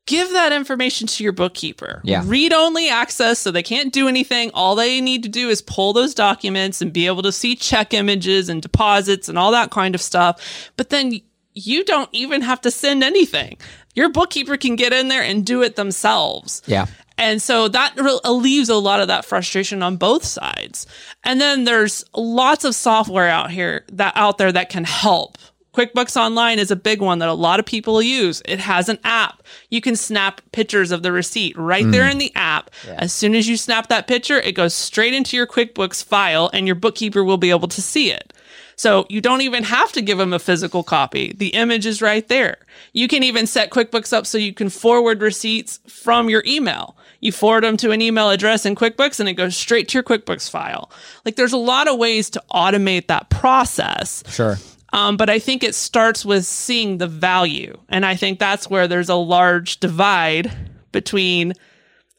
give 0.06 0.32
that 0.32 0.52
information 0.52 1.08
to 1.08 1.24
your 1.24 1.34
bookkeeper. 1.34 2.02
Yeah. 2.04 2.24
Read 2.26 2.54
only 2.54 2.90
access 2.90 3.40
so 3.40 3.52
they 3.52 3.64
can't 3.64 3.94
do 3.94 4.08
anything. 4.08 4.52
All 4.54 4.76
they 4.76 5.02
need 5.02 5.24
to 5.24 5.30
do 5.30 5.50
is 5.50 5.62
pull 5.62 5.94
those 5.94 6.14
documents 6.14 6.82
and 6.82 6.92
be 6.92 7.08
able 7.08 7.22
to 7.24 7.32
see 7.32 7.56
check 7.56 7.94
images 7.94 8.50
and 8.50 8.62
deposits 8.62 9.30
and 9.30 9.38
all 9.38 9.52
that 9.52 9.72
kind 9.72 9.96
of 9.96 10.02
stuff. 10.02 10.72
But 10.76 10.90
then 10.90 11.22
you 11.54 11.84
don't 11.86 12.10
even 12.12 12.42
have 12.42 12.62
to 12.62 12.72
send 12.72 13.04
anything. 13.04 13.58
Your 13.96 14.10
bookkeeper 14.10 14.58
can 14.58 14.76
get 14.76 14.92
in 14.92 15.08
there 15.08 15.22
and 15.22 15.46
do 15.46 15.62
it 15.62 15.76
themselves. 15.76 16.64
Yeah. 16.66 16.88
And 17.18 17.42
so 17.42 17.68
that 17.68 17.94
re- 17.96 18.20
relieves 18.26 18.70
a 18.70 18.76
lot 18.76 19.00
of 19.00 19.08
that 19.08 19.24
frustration 19.24 19.84
on 19.84 19.98
both 19.98 20.24
sides. 20.24 20.88
And 21.24 21.40
then 21.40 21.64
there's 21.64 22.04
lots 22.16 22.66
of 22.66 22.74
software 22.76 23.30
out 23.30 23.52
here 23.52 23.86
that 23.94 24.14
out 24.16 24.38
there 24.38 24.52
that 24.52 24.70
can 24.70 24.84
help. 24.84 25.38
QuickBooks 25.74 26.15
Online 26.15 26.60
is 26.60 26.70
a 26.70 26.75
big 26.75 27.01
one 27.01 27.20
that 27.20 27.30
a 27.30 27.34
lot 27.34 27.60
of 27.60 27.65
people 27.65 28.01
use. 28.01 28.42
It 28.46 28.60
has 28.60 28.89
an 28.89 29.00
app. 29.03 29.42
You 29.70 29.82
can 29.82 29.96
snap 29.96 30.39
pictures 30.51 30.92
of 30.92 31.01
the 31.01 31.12
receipt 31.12 31.58
right 31.58 31.89
there 31.89 32.06
hmm. 32.06 32.12
in 32.12 32.18
the 32.20 32.32
app. 32.36 32.70
As 32.88 33.12
soon 33.12 33.34
as 33.34 33.48
you 33.48 33.58
snap 33.58 33.88
that 33.88 34.08
picture, 34.08 34.39
it 34.39 34.53
goes 34.53 34.74
straight 34.74 35.13
into 35.13 35.36
your 35.36 35.48
QuickBooks 35.48 36.03
file 36.03 36.50
and 36.53 36.68
your 36.68 36.75
bookkeeper 36.75 37.24
will 37.24 37.38
be 37.38 37.50
able 37.50 37.68
to 37.70 37.82
see 37.82 38.12
it. 38.12 38.34
So 38.75 39.06
you 39.10 39.22
don't 39.22 39.42
even 39.42 39.63
have 39.63 39.92
to 39.94 40.01
give 40.01 40.18
them 40.18 40.34
a 40.34 40.39
physical 40.39 40.84
copy. 40.84 41.34
The 41.36 41.50
image 41.50 41.86
is 41.86 42.01
right 42.01 42.27
there. 42.27 42.58
You 42.92 43.08
can 43.08 43.24
even 43.24 43.48
set 43.48 43.70
QuickBooks 43.70 44.13
up 44.13 44.25
so 44.25 44.38
you 44.38 44.53
can 44.53 44.70
forward 44.70 45.22
receipts 45.22 45.80
from 45.88 46.30
your 46.30 46.44
email. 46.46 46.96
You 47.20 47.32
forward 47.32 47.63
them 47.63 47.77
to 47.77 47.92
an 47.92 48.01
email 48.01 48.30
address 48.30 48.65
in 48.65 48.75
QuickBooks 48.75 49.20
and 49.20 49.30
it 49.30 49.34
goes 49.34 49.56
straight 49.56 49.88
to 49.89 49.98
your 49.98 50.03
QuickBooks 50.03 50.50
file. 50.50 50.92
Like 51.25 51.36
there's 51.36 51.53
a 51.53 51.58
lot 51.58 51.88
of 51.88 51.98
ways 51.98 52.30
to 52.32 52.44
automate 52.51 53.08
that 53.08 53.30
process. 53.30 54.24
Sure. 54.27 54.58
Um, 54.94 55.18
but 55.18 55.30
I 55.30 55.40
think 55.40 55.64
it 55.64 55.74
starts 55.76 56.24
with 56.24 56.46
seeing 56.46 57.00
the 57.00 57.08
value. 57.08 57.78
And 57.90 58.06
I 58.06 58.16
think 58.16 58.40
that's 58.40 58.70
where 58.70 58.88
there's 58.88 59.10
a 59.10 59.16
large 59.16 59.80
divide 59.80 60.52
between 60.92 61.54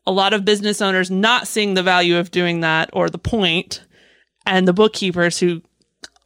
a 0.07 0.13
lot 0.13 0.35
of 0.35 0.45
business 0.45 0.83
owners 0.83 1.11
not 1.11 1.47
seeing 1.47 1.75
the 1.75 1.83
value 1.83 2.19
of 2.19 2.31
doing 2.31 2.61
that 2.61 2.91
or 2.93 3.09
the 3.09 3.19
point 3.19 3.81
and 4.45 4.69
the 4.69 4.73
bookkeepers 4.73 5.39
who 5.39 5.63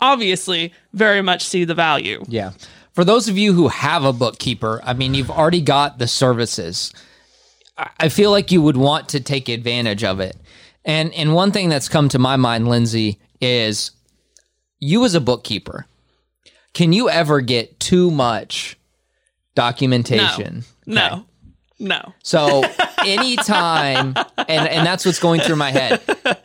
obviously 0.00 0.73
very 0.95 1.23
much 1.23 1.45
see 1.45 1.64
the 1.64 1.75
value. 1.75 2.25
Yeah. 2.26 2.52
For 2.93 3.05
those 3.05 3.28
of 3.28 3.38
you 3.38 3.52
who 3.52 3.69
have 3.69 4.02
a 4.02 4.12
bookkeeper, 4.12 4.81
I 4.83 4.95
mean, 4.95 5.14
you've 5.14 5.31
already 5.31 5.61
got 5.61 5.99
the 5.99 6.09
services. 6.09 6.93
I- 7.99 8.09
feel 8.09 8.33
like 8.33 8.50
you 8.50 8.61
would 8.62 8.76
want 8.76 9.11
to 9.11 9.21
take 9.21 9.49
advantage 9.49 10.02
of 10.02 10.19
it. 10.19 10.37
And 10.85 11.12
and 11.14 11.35
one 11.35 11.52
thing 11.52 11.69
that's 11.69 11.88
come 11.88 12.09
to 12.09 12.19
my 12.19 12.37
mind, 12.37 12.67
Lindsay, 12.67 13.21
is 13.40 13.93
you 14.81 15.05
as 15.05 15.14
a 15.14 15.21
bookkeeper, 15.21 15.87
can 16.75 16.92
you 16.92 17.08
ever 17.08 17.40
get 17.40 17.80
too 17.80 18.10
much 18.10 18.78
documentation? 19.54 20.64
No. 20.87 21.06
Okay. 21.06 21.14
No. 21.16 21.25
No. 21.80 22.14
So 22.22 22.64
anytime, 23.06 24.14
and 24.37 24.68
and 24.68 24.87
that's 24.87 25.04
what's 25.06 25.18
going 25.20 25.40
through 25.40 25.56
my 25.56 25.70
head. 25.70 26.00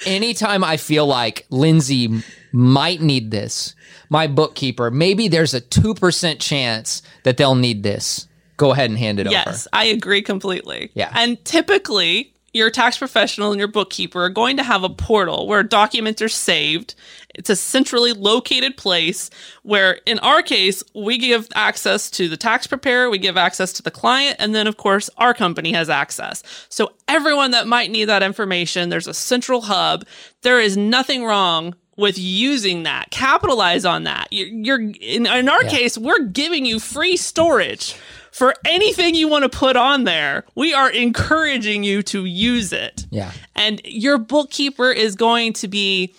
Anytime 0.05 0.63
I 0.63 0.77
feel 0.77 1.05
like 1.05 1.45
Lindsay 1.49 2.23
might 2.51 3.01
need 3.01 3.31
this, 3.31 3.75
my 4.09 4.27
bookkeeper, 4.27 4.91
maybe 4.91 5.27
there's 5.27 5.53
a 5.53 5.61
two 5.61 5.93
percent 5.95 6.39
chance 6.39 7.01
that 7.23 7.37
they'll 7.37 7.55
need 7.55 7.83
this. 7.83 8.27
Go 8.57 8.71
ahead 8.71 8.89
and 8.91 8.99
hand 8.99 9.19
it 9.19 9.25
over. 9.25 9.33
Yes, 9.33 9.67
I 9.73 9.85
agree 9.85 10.21
completely. 10.21 10.91
Yeah. 10.93 11.11
And 11.15 11.43
typically, 11.43 12.33
your 12.53 12.69
tax 12.69 12.97
professional 12.97 13.51
and 13.51 13.57
your 13.57 13.67
bookkeeper 13.67 14.23
are 14.23 14.29
going 14.29 14.57
to 14.57 14.63
have 14.63 14.83
a 14.83 14.89
portal 14.89 15.47
where 15.47 15.63
documents 15.63 16.21
are 16.21 16.29
saved. 16.29 16.93
It's 17.33 17.49
a 17.49 17.55
centrally 17.55 18.13
located 18.13 18.77
place 18.77 19.29
where, 19.63 19.99
in 20.05 20.19
our 20.19 20.41
case, 20.41 20.83
we 20.93 21.17
give 21.17 21.47
access 21.55 22.09
to 22.11 22.29
the 22.29 22.37
tax 22.37 22.67
preparer, 22.67 23.09
we 23.09 23.17
give 23.17 23.37
access 23.37 23.73
to 23.73 23.83
the 23.83 23.91
client, 23.91 24.35
and 24.39 24.53
then, 24.53 24.67
of 24.67 24.77
course, 24.77 25.09
our 25.17 25.33
company 25.33 25.73
has 25.73 25.89
access. 25.89 26.43
So, 26.69 26.91
everyone 27.07 27.51
that 27.51 27.67
might 27.67 27.91
need 27.91 28.05
that 28.05 28.23
information, 28.23 28.89
there's 28.89 29.07
a 29.07 29.13
central 29.13 29.61
hub. 29.61 30.05
There 30.41 30.59
is 30.59 30.77
nothing 30.77 31.23
wrong 31.25 31.75
with 31.95 32.17
using 32.17 32.83
that 32.83 33.11
capitalize 33.11 33.85
on 33.85 34.03
that 34.05 34.27
you're, 34.31 34.47
you're 34.47 34.81
in, 34.99 35.27
in 35.27 35.47
our 35.47 35.61
case 35.65 35.95
we're 35.95 36.23
giving 36.25 36.65
you 36.65 36.79
free 36.79 37.15
storage 37.15 37.95
for 38.31 38.55
anything 38.65 39.13
you 39.13 39.27
want 39.27 39.43
to 39.43 39.49
put 39.57 39.75
on 39.75 40.03
there 40.03 40.43
we 40.55 40.73
are 40.73 40.89
encouraging 40.89 41.83
you 41.83 42.01
to 42.01 42.25
use 42.25 42.73
it 42.73 43.05
Yeah. 43.11 43.31
and 43.55 43.79
your 43.85 44.17
bookkeeper 44.17 44.89
is 44.91 45.15
going 45.15 45.53
to 45.53 45.67
be 45.67 46.15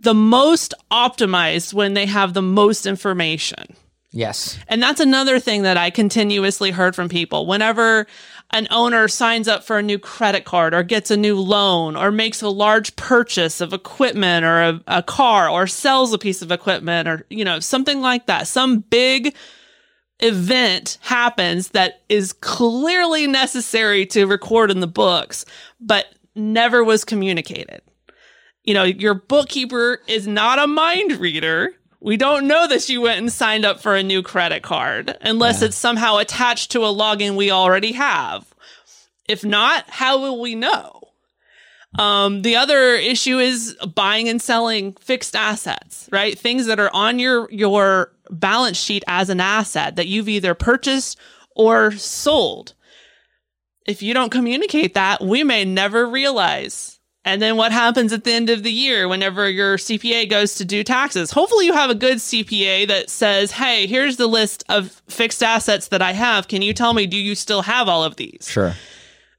the 0.00 0.14
most 0.14 0.74
optimized 0.90 1.72
when 1.74 1.94
they 1.94 2.06
have 2.06 2.32
the 2.34 2.42
most 2.42 2.86
information 2.86 3.76
Yes. 4.12 4.58
and 4.66 4.82
that's 4.82 5.00
another 5.00 5.38
thing 5.38 5.62
that 5.62 5.76
I 5.76 5.90
continuously 5.90 6.72
heard 6.72 6.96
from 6.96 7.08
people. 7.08 7.46
Whenever 7.46 8.06
an 8.52 8.66
owner 8.70 9.06
signs 9.06 9.46
up 9.46 9.62
for 9.62 9.78
a 9.78 9.82
new 9.82 9.98
credit 9.98 10.44
card 10.44 10.74
or 10.74 10.82
gets 10.82 11.12
a 11.12 11.16
new 11.16 11.36
loan 11.38 11.94
or 11.96 12.10
makes 12.10 12.42
a 12.42 12.48
large 12.48 12.96
purchase 12.96 13.60
of 13.60 13.72
equipment 13.72 14.44
or 14.44 14.60
a, 14.60 14.80
a 14.88 15.02
car 15.04 15.48
or 15.48 15.68
sells 15.68 16.12
a 16.12 16.18
piece 16.18 16.42
of 16.42 16.50
equipment 16.50 17.06
or, 17.06 17.24
you 17.30 17.44
know, 17.44 17.60
something 17.60 18.00
like 18.00 18.26
that, 18.26 18.48
some 18.48 18.80
big 18.80 19.36
event 20.18 20.98
happens 21.02 21.68
that 21.68 22.02
is 22.08 22.32
clearly 22.32 23.26
necessary 23.28 24.04
to 24.06 24.26
record 24.26 24.70
in 24.70 24.80
the 24.80 24.86
books, 24.88 25.44
but 25.80 26.06
never 26.34 26.82
was 26.82 27.04
communicated. 27.04 27.80
You 28.64 28.74
know, 28.74 28.84
your 28.84 29.14
bookkeeper 29.14 30.00
is 30.06 30.26
not 30.26 30.58
a 30.58 30.66
mind 30.66 31.12
reader. 31.12 31.70
We 32.00 32.16
don't 32.16 32.46
know 32.46 32.66
that 32.68 32.88
you 32.88 33.00
went 33.00 33.18
and 33.18 33.32
signed 33.32 33.64
up 33.64 33.80
for 33.80 33.94
a 33.94 34.02
new 34.02 34.22
credit 34.22 34.62
card 34.62 35.16
unless 35.20 35.60
it's 35.60 35.76
somehow 35.76 36.16
attached 36.16 36.70
to 36.72 36.84
a 36.84 36.94
login 36.94 37.36
we 37.36 37.50
already 37.50 37.92
have. 37.92 38.46
If 39.28 39.44
not, 39.44 39.88
how 39.88 40.20
will 40.20 40.40
we 40.40 40.54
know? 40.54 41.00
Um, 41.98 42.42
the 42.42 42.56
other 42.56 42.94
issue 42.94 43.38
is 43.38 43.76
buying 43.94 44.28
and 44.28 44.40
selling 44.40 44.92
fixed 44.92 45.34
assets, 45.34 46.08
right? 46.12 46.38
Things 46.38 46.66
that 46.66 46.78
are 46.78 46.90
on 46.94 47.18
your 47.18 47.50
your 47.50 48.12
balance 48.30 48.76
sheet 48.76 49.02
as 49.08 49.28
an 49.28 49.40
asset 49.40 49.96
that 49.96 50.06
you've 50.06 50.28
either 50.28 50.54
purchased 50.54 51.18
or 51.56 51.90
sold. 51.92 52.74
If 53.86 54.02
you 54.02 54.14
don't 54.14 54.30
communicate 54.30 54.94
that, 54.94 55.20
we 55.20 55.42
may 55.42 55.64
never 55.64 56.06
realize. 56.06 56.99
And 57.24 57.42
then 57.42 57.56
what 57.56 57.70
happens 57.70 58.14
at 58.14 58.24
the 58.24 58.32
end 58.32 58.48
of 58.48 58.62
the 58.62 58.72
year 58.72 59.06
whenever 59.06 59.48
your 59.48 59.76
CPA 59.76 60.28
goes 60.28 60.54
to 60.54 60.64
do 60.64 60.82
taxes? 60.82 61.30
Hopefully 61.30 61.66
you 61.66 61.74
have 61.74 61.90
a 61.90 61.94
good 61.94 62.18
CPA 62.18 62.86
that 62.86 63.10
says, 63.10 63.52
"Hey, 63.52 63.86
here's 63.86 64.16
the 64.16 64.26
list 64.26 64.64
of 64.70 65.02
fixed 65.06 65.42
assets 65.42 65.88
that 65.88 66.00
I 66.00 66.12
have. 66.12 66.48
Can 66.48 66.62
you 66.62 66.72
tell 66.72 66.94
me 66.94 67.06
do 67.06 67.18
you 67.18 67.34
still 67.34 67.62
have 67.62 67.88
all 67.88 68.02
of 68.04 68.16
these?" 68.16 68.48
Sure. 68.50 68.74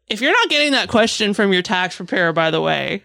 if 0.10 0.22
you're 0.22 0.34
not 0.34 0.50
getting 0.50 0.74
that 0.74 0.90
question 0.90 1.34
from 1.34 1.54
your 1.54 1.62
tax 1.62 1.96
preparer, 1.96 2.34
by 2.34 2.52
the 2.52 2.62
way, 2.62 3.02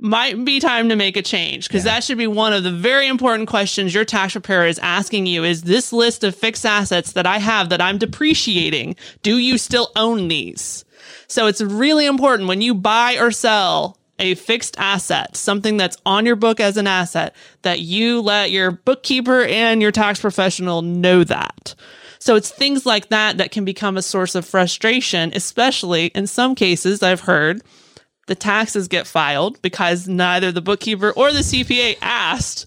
might 0.00 0.44
be 0.44 0.58
time 0.58 0.88
to 0.88 0.96
make 0.96 1.16
a 1.16 1.22
change 1.22 1.68
because 1.68 1.84
that 1.84 2.02
should 2.02 2.18
be 2.18 2.26
one 2.26 2.52
of 2.52 2.64
the 2.64 2.72
very 2.72 3.06
important 3.06 3.48
questions 3.48 3.94
your 3.94 4.04
tax 4.04 4.32
preparer 4.32 4.66
is 4.66 4.80
asking 4.80 5.26
you 5.26 5.44
is 5.44 5.62
this 5.62 5.92
list 5.92 6.24
of 6.24 6.34
fixed 6.34 6.66
assets 6.66 7.12
that 7.12 7.24
I 7.26 7.38
have 7.38 7.68
that 7.68 7.80
I'm 7.80 7.96
depreciating, 7.98 8.96
do 9.22 9.38
you 9.38 9.56
still 9.56 9.92
own 9.94 10.26
these? 10.26 10.84
So 11.28 11.46
it's 11.46 11.60
really 11.60 12.06
important 12.06 12.48
when 12.48 12.60
you 12.60 12.74
buy 12.74 13.16
or 13.16 13.30
sell 13.30 13.96
a 14.18 14.34
fixed 14.34 14.76
asset, 14.78 15.36
something 15.36 15.76
that's 15.76 15.96
on 16.06 16.26
your 16.26 16.36
book 16.36 16.60
as 16.60 16.76
an 16.76 16.86
asset, 16.86 17.34
that 17.62 17.80
you 17.80 18.20
let 18.20 18.50
your 18.50 18.70
bookkeeper 18.70 19.42
and 19.42 19.82
your 19.82 19.92
tax 19.92 20.20
professional 20.20 20.82
know 20.82 21.24
that. 21.24 21.74
So 22.18 22.36
it's 22.36 22.50
things 22.50 22.86
like 22.86 23.08
that 23.08 23.38
that 23.38 23.50
can 23.50 23.64
become 23.64 23.96
a 23.96 24.02
source 24.02 24.34
of 24.34 24.46
frustration, 24.46 25.32
especially 25.34 26.06
in 26.06 26.26
some 26.26 26.54
cases 26.54 27.02
I've 27.02 27.22
heard 27.22 27.62
the 28.26 28.34
taxes 28.34 28.88
get 28.88 29.06
filed 29.06 29.60
because 29.62 30.06
neither 30.06 30.52
the 30.52 30.62
bookkeeper 30.62 31.10
or 31.10 31.32
the 31.32 31.40
CPA 31.40 31.96
asked, 32.00 32.66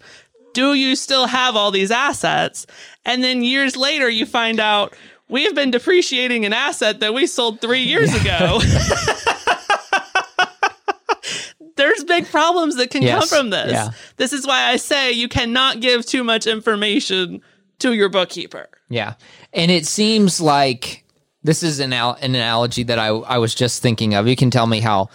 Do 0.54 0.74
you 0.74 0.96
still 0.96 1.28
have 1.28 1.56
all 1.56 1.72
these 1.72 1.92
assets? 1.92 2.68
And 3.06 3.24
then 3.24 3.44
years 3.44 3.78
later, 3.78 4.10
you 4.10 4.26
find 4.26 4.60
out 4.60 4.94
we 5.30 5.44
have 5.46 5.56
been 5.56 5.72
depreciating 5.72 6.46
an 6.46 6.54
asset 6.54 7.00
that 7.00 7.14
we 7.14 7.26
sold 7.26 7.62
three 7.62 7.84
years 7.84 8.14
ago. 8.14 8.60
There's 11.76 12.04
big 12.04 12.26
problems 12.28 12.76
that 12.78 12.90
can 12.90 13.02
Yes. 13.04 13.30
come 13.30 13.40
from 13.40 13.50
this. 13.50 13.72
Yeah. 13.72 13.90
This 14.18 14.32
is 14.34 14.48
why 14.48 14.70
I 14.70 14.78
say 14.78 15.12
you 15.12 15.28
cannot 15.28 15.82
give 15.82 16.06
too 16.06 16.24
much 16.24 16.48
information 16.48 17.42
to 17.80 17.94
your 17.94 18.10
bookkeeper. 18.10 18.68
Yeah. 18.90 19.16
And 19.54 19.70
it 19.72 19.86
seems 19.86 20.40
like 20.40 21.04
this 21.44 21.64
is 21.64 21.80
an, 21.80 21.92
al- 21.94 22.14
an 22.22 22.34
analogy 22.36 22.84
that 22.84 22.98
I, 23.00 23.08
I 23.08 23.38
was 23.40 23.54
just 23.54 23.82
thinking 23.82 24.14
of. 24.16 24.28
You 24.28 24.36
can 24.36 24.50
tell 24.52 24.68
me 24.68 24.80
how 24.80 25.10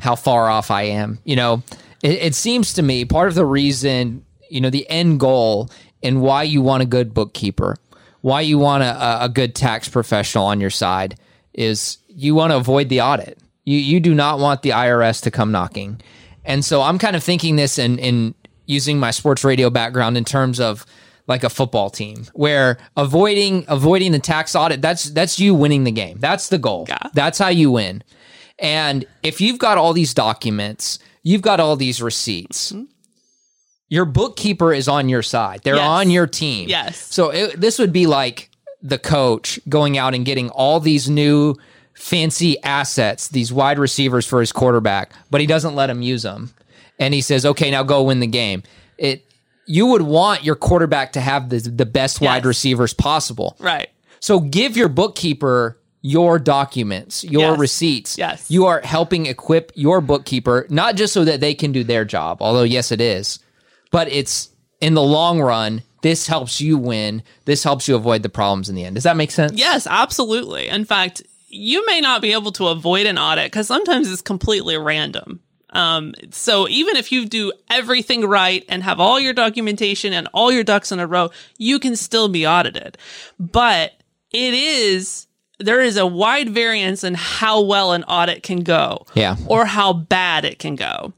how 0.00 0.16
far 0.16 0.48
off 0.50 0.70
I 0.70 0.82
am. 0.82 1.18
You 1.24 1.36
know, 1.36 1.62
it, 2.02 2.10
it 2.22 2.34
seems 2.34 2.74
to 2.74 2.82
me 2.82 3.04
part 3.04 3.28
of 3.28 3.34
the 3.34 3.46
reason, 3.46 4.24
you 4.50 4.60
know, 4.60 4.68
the 4.70 4.88
end 4.90 5.20
goal 5.20 5.70
and 6.02 6.20
why 6.20 6.42
you 6.42 6.60
want 6.60 6.82
a 6.82 6.86
good 6.86 7.14
bookkeeper, 7.14 7.76
why 8.20 8.40
you 8.40 8.58
want 8.58 8.82
a, 8.82 9.24
a 9.24 9.28
good 9.28 9.54
tax 9.54 9.88
professional 9.88 10.44
on 10.46 10.60
your 10.60 10.70
side 10.70 11.16
is 11.54 11.98
you 12.08 12.34
want 12.34 12.50
to 12.50 12.56
avoid 12.56 12.88
the 12.88 13.00
audit. 13.00 13.38
You 13.64 13.78
you 13.78 14.00
do 14.00 14.14
not 14.14 14.38
want 14.38 14.62
the 14.62 14.70
IRS 14.70 15.22
to 15.22 15.30
come 15.30 15.52
knocking. 15.52 16.00
And 16.44 16.64
so 16.64 16.82
I'm 16.82 16.98
kind 16.98 17.14
of 17.16 17.22
thinking 17.22 17.56
this 17.56 17.78
in 17.78 17.98
in 17.98 18.34
using 18.66 18.98
my 18.98 19.10
sports 19.10 19.44
radio 19.44 19.70
background 19.70 20.16
in 20.16 20.24
terms 20.24 20.58
of 20.60 20.84
like 21.28 21.44
a 21.44 21.50
football 21.50 21.88
team 21.90 22.26
where 22.34 22.78
avoiding 22.96 23.64
avoiding 23.68 24.10
the 24.12 24.18
tax 24.18 24.56
audit 24.56 24.82
that's 24.82 25.04
that's 25.10 25.38
you 25.38 25.54
winning 25.54 25.84
the 25.84 25.92
game. 25.92 26.18
That's 26.18 26.48
the 26.48 26.58
goal. 26.58 26.86
Yeah. 26.88 26.98
That's 27.14 27.38
how 27.38 27.48
you 27.48 27.70
win. 27.70 28.02
And 28.58 29.04
if 29.22 29.40
you've 29.40 29.58
got 29.58 29.78
all 29.78 29.92
these 29.92 30.14
documents, 30.14 30.98
you've 31.22 31.42
got 31.42 31.60
all 31.60 31.76
these 31.76 32.02
receipts. 32.02 32.72
Mm-hmm. 32.72 32.84
Your 33.88 34.04
bookkeeper 34.06 34.72
is 34.72 34.88
on 34.88 35.08
your 35.08 35.22
side. 35.22 35.60
They're 35.64 35.76
Yes. 35.76 35.86
on 35.86 36.10
your 36.10 36.26
team. 36.26 36.68
Yes. 36.68 36.96
So 37.14 37.30
it, 37.30 37.60
this 37.60 37.78
would 37.78 37.92
be 37.92 38.06
like 38.06 38.48
the 38.80 38.98
coach 38.98 39.60
going 39.68 39.98
out 39.98 40.14
and 40.14 40.24
getting 40.24 40.48
all 40.50 40.80
these 40.80 41.10
new 41.10 41.54
fancy 41.94 42.60
assets, 42.62 43.28
these 43.28 43.52
wide 43.52 43.78
receivers 43.78 44.26
for 44.26 44.40
his 44.40 44.52
quarterback, 44.52 45.12
but 45.30 45.40
he 45.40 45.46
doesn't 45.46 45.74
let 45.74 45.90
him 45.90 46.02
use 46.02 46.22
them. 46.22 46.52
And 46.98 47.14
he 47.14 47.20
says, 47.20 47.44
"Okay, 47.46 47.70
now 47.70 47.82
go 47.82 48.02
win 48.02 48.20
the 48.20 48.26
game." 48.26 48.62
It 48.98 49.24
you 49.66 49.86
would 49.86 50.02
want 50.02 50.44
your 50.44 50.56
quarterback 50.56 51.12
to 51.12 51.20
have 51.20 51.48
the 51.48 51.58
the 51.58 51.86
best 51.86 52.20
wide 52.20 52.44
receivers 52.44 52.92
possible. 52.94 53.56
Right. 53.58 53.88
So 54.20 54.40
give 54.40 54.76
your 54.76 54.88
bookkeeper 54.88 55.78
your 56.04 56.40
documents, 56.40 57.22
your 57.22 57.50
Yes. 57.52 57.58
receipts. 57.60 58.18
Yes. 58.18 58.44
You 58.48 58.66
are 58.66 58.80
helping 58.80 59.26
equip 59.26 59.70
your 59.76 60.00
bookkeeper, 60.00 60.66
not 60.68 60.96
just 60.96 61.12
so 61.12 61.24
that 61.24 61.40
they 61.40 61.54
can 61.54 61.70
do 61.70 61.84
their 61.84 62.04
job, 62.04 62.38
although, 62.40 62.64
yes, 62.64 62.90
it 62.90 63.00
is, 63.00 63.38
but 63.92 64.08
it's 64.10 64.48
in 64.80 64.94
the 64.94 65.02
long 65.02 65.40
run, 65.40 65.82
this 66.02 66.26
helps 66.26 66.60
you 66.60 66.76
win. 66.76 67.22
This 67.44 67.62
helps 67.62 67.86
you 67.86 67.94
avoid 67.94 68.24
the 68.24 68.28
problems 68.28 68.68
in 68.68 68.74
the 68.74 68.84
end. 68.84 68.96
Does 68.96 69.04
that 69.04 69.16
make 69.16 69.30
sense? 69.30 69.52
Yes, 69.54 69.86
absolutely. 69.88 70.68
In 70.68 70.84
fact, 70.84 71.22
you 71.52 71.84
may 71.86 72.00
not 72.00 72.22
be 72.22 72.32
able 72.32 72.50
to 72.52 72.68
avoid 72.68 73.06
an 73.06 73.18
audit 73.18 73.46
because 73.52 73.66
sometimes 73.68 74.10
it's 74.10 74.22
completely 74.22 74.76
random. 74.78 75.40
Um, 75.70 76.14
so 76.30 76.68
even 76.68 76.96
if 76.96 77.12
you 77.12 77.24
do 77.26 77.52
everything 77.70 78.26
right 78.26 78.64
and 78.68 78.82
have 78.82 79.00
all 79.00 79.20
your 79.20 79.32
documentation 79.32 80.12
and 80.12 80.28
all 80.32 80.50
your 80.50 80.64
ducks 80.64 80.92
in 80.92 80.98
a 80.98 81.06
row, 81.06 81.30
you 81.58 81.78
can 81.78 81.94
still 81.96 82.28
be 82.28 82.46
audited. 82.46 82.98
But 83.38 83.92
it 84.32 84.54
is 84.54 85.26
there 85.58 85.80
is 85.80 85.96
a 85.96 86.06
wide 86.06 86.48
variance 86.50 87.04
in 87.04 87.14
how 87.14 87.60
well 87.60 87.92
an 87.92 88.02
audit 88.04 88.42
can 88.42 88.60
go, 88.60 89.06
Yeah. 89.14 89.36
or 89.46 89.64
how 89.64 89.92
bad 89.92 90.44
it 90.44 90.58
can 90.58 90.74
go. 90.74 91.12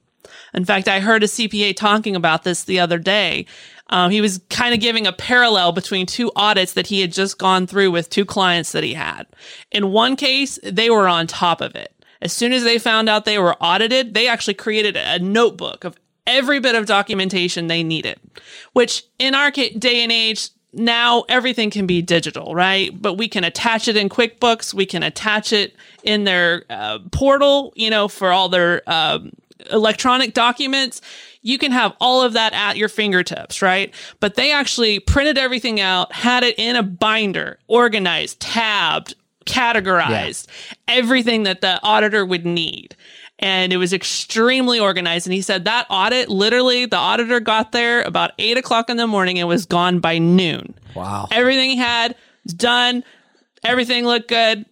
In 0.52 0.64
fact, 0.64 0.86
I 0.86 1.00
heard 1.00 1.22
a 1.22 1.26
CPA 1.26 1.74
talking 1.74 2.14
about 2.14 2.44
this 2.44 2.64
the 2.64 2.78
other 2.78 2.98
day. 2.98 3.46
Um, 3.90 4.10
he 4.10 4.20
was 4.20 4.40
kind 4.50 4.74
of 4.74 4.80
giving 4.80 5.06
a 5.06 5.12
parallel 5.12 5.72
between 5.72 6.06
two 6.06 6.32
audits 6.34 6.72
that 6.72 6.86
he 6.86 7.00
had 7.00 7.12
just 7.12 7.38
gone 7.38 7.66
through 7.66 7.90
with 7.90 8.10
two 8.10 8.24
clients 8.24 8.72
that 8.72 8.82
he 8.82 8.94
had. 8.94 9.26
In 9.70 9.92
one 9.92 10.16
case, 10.16 10.58
they 10.62 10.88
were 10.88 11.06
on 11.08 11.26
top 11.26 11.60
of 11.60 11.74
it. 11.76 11.92
As 12.22 12.32
soon 12.32 12.52
as 12.52 12.64
they 12.64 12.78
found 12.78 13.08
out 13.08 13.26
they 13.26 13.38
were 13.38 13.56
audited, 13.62 14.14
they 14.14 14.26
actually 14.26 14.54
created 14.54 14.96
a 14.96 15.18
notebook 15.18 15.84
of 15.84 15.96
every 16.26 16.58
bit 16.58 16.74
of 16.74 16.86
documentation 16.86 17.66
they 17.66 17.82
needed, 17.82 18.18
which 18.72 19.04
in 19.18 19.34
our 19.34 19.50
day 19.50 20.02
and 20.02 20.10
age, 20.10 20.48
now 20.72 21.24
everything 21.28 21.70
can 21.70 21.86
be 21.86 22.02
digital, 22.02 22.54
right? 22.54 22.90
But 23.00 23.14
we 23.14 23.28
can 23.28 23.44
attach 23.44 23.88
it 23.88 23.96
in 23.96 24.08
QuickBooks. 24.08 24.74
We 24.74 24.86
can 24.86 25.02
attach 25.02 25.52
it 25.52 25.76
in 26.02 26.24
their 26.24 26.64
uh, 26.68 27.00
portal, 27.12 27.72
you 27.76 27.90
know, 27.90 28.08
for 28.08 28.32
all 28.32 28.48
their 28.48 28.82
um, 28.90 29.32
electronic 29.70 30.34
documents. 30.34 31.00
You 31.46 31.58
can 31.58 31.70
have 31.72 31.92
all 32.00 32.22
of 32.22 32.32
that 32.32 32.52
at 32.54 32.76
your 32.78 32.88
fingertips, 32.88 33.60
right? 33.62 33.94
But 34.18 34.34
they 34.34 34.50
actually 34.50 34.98
printed 34.98 35.36
everything 35.38 35.78
out, 35.78 36.10
had 36.12 36.42
it 36.42 36.58
in 36.58 36.74
a 36.74 36.82
binder, 36.82 37.58
organized, 37.68 38.40
tabbed, 38.40 39.14
categorized, 39.44 40.46
everything 40.88 41.42
that 41.42 41.60
the 41.60 41.78
auditor 41.82 42.24
would 42.24 42.46
need. 42.46 42.96
And 43.38 43.72
it 43.74 43.76
was 43.76 43.92
extremely 43.92 44.80
organized. 44.80 45.26
And 45.26 45.34
he 45.34 45.42
said 45.42 45.66
that 45.66 45.86
audit, 45.90 46.30
literally, 46.30 46.86
the 46.86 46.96
auditor 46.96 47.40
got 47.40 47.72
there 47.72 48.00
about 48.02 48.30
eight 48.38 48.56
o'clock 48.56 48.88
in 48.88 48.96
the 48.96 49.06
morning 49.06 49.38
and 49.38 49.46
was 49.46 49.66
gone 49.66 50.00
by 50.00 50.16
noon. 50.18 50.74
Wow. 50.94 51.28
Everything 51.30 51.70
he 51.70 51.76
had 51.76 52.16
was 52.44 52.54
done. 52.54 53.04
Everything 53.62 54.04
looked 54.04 54.28
good. 54.28 54.64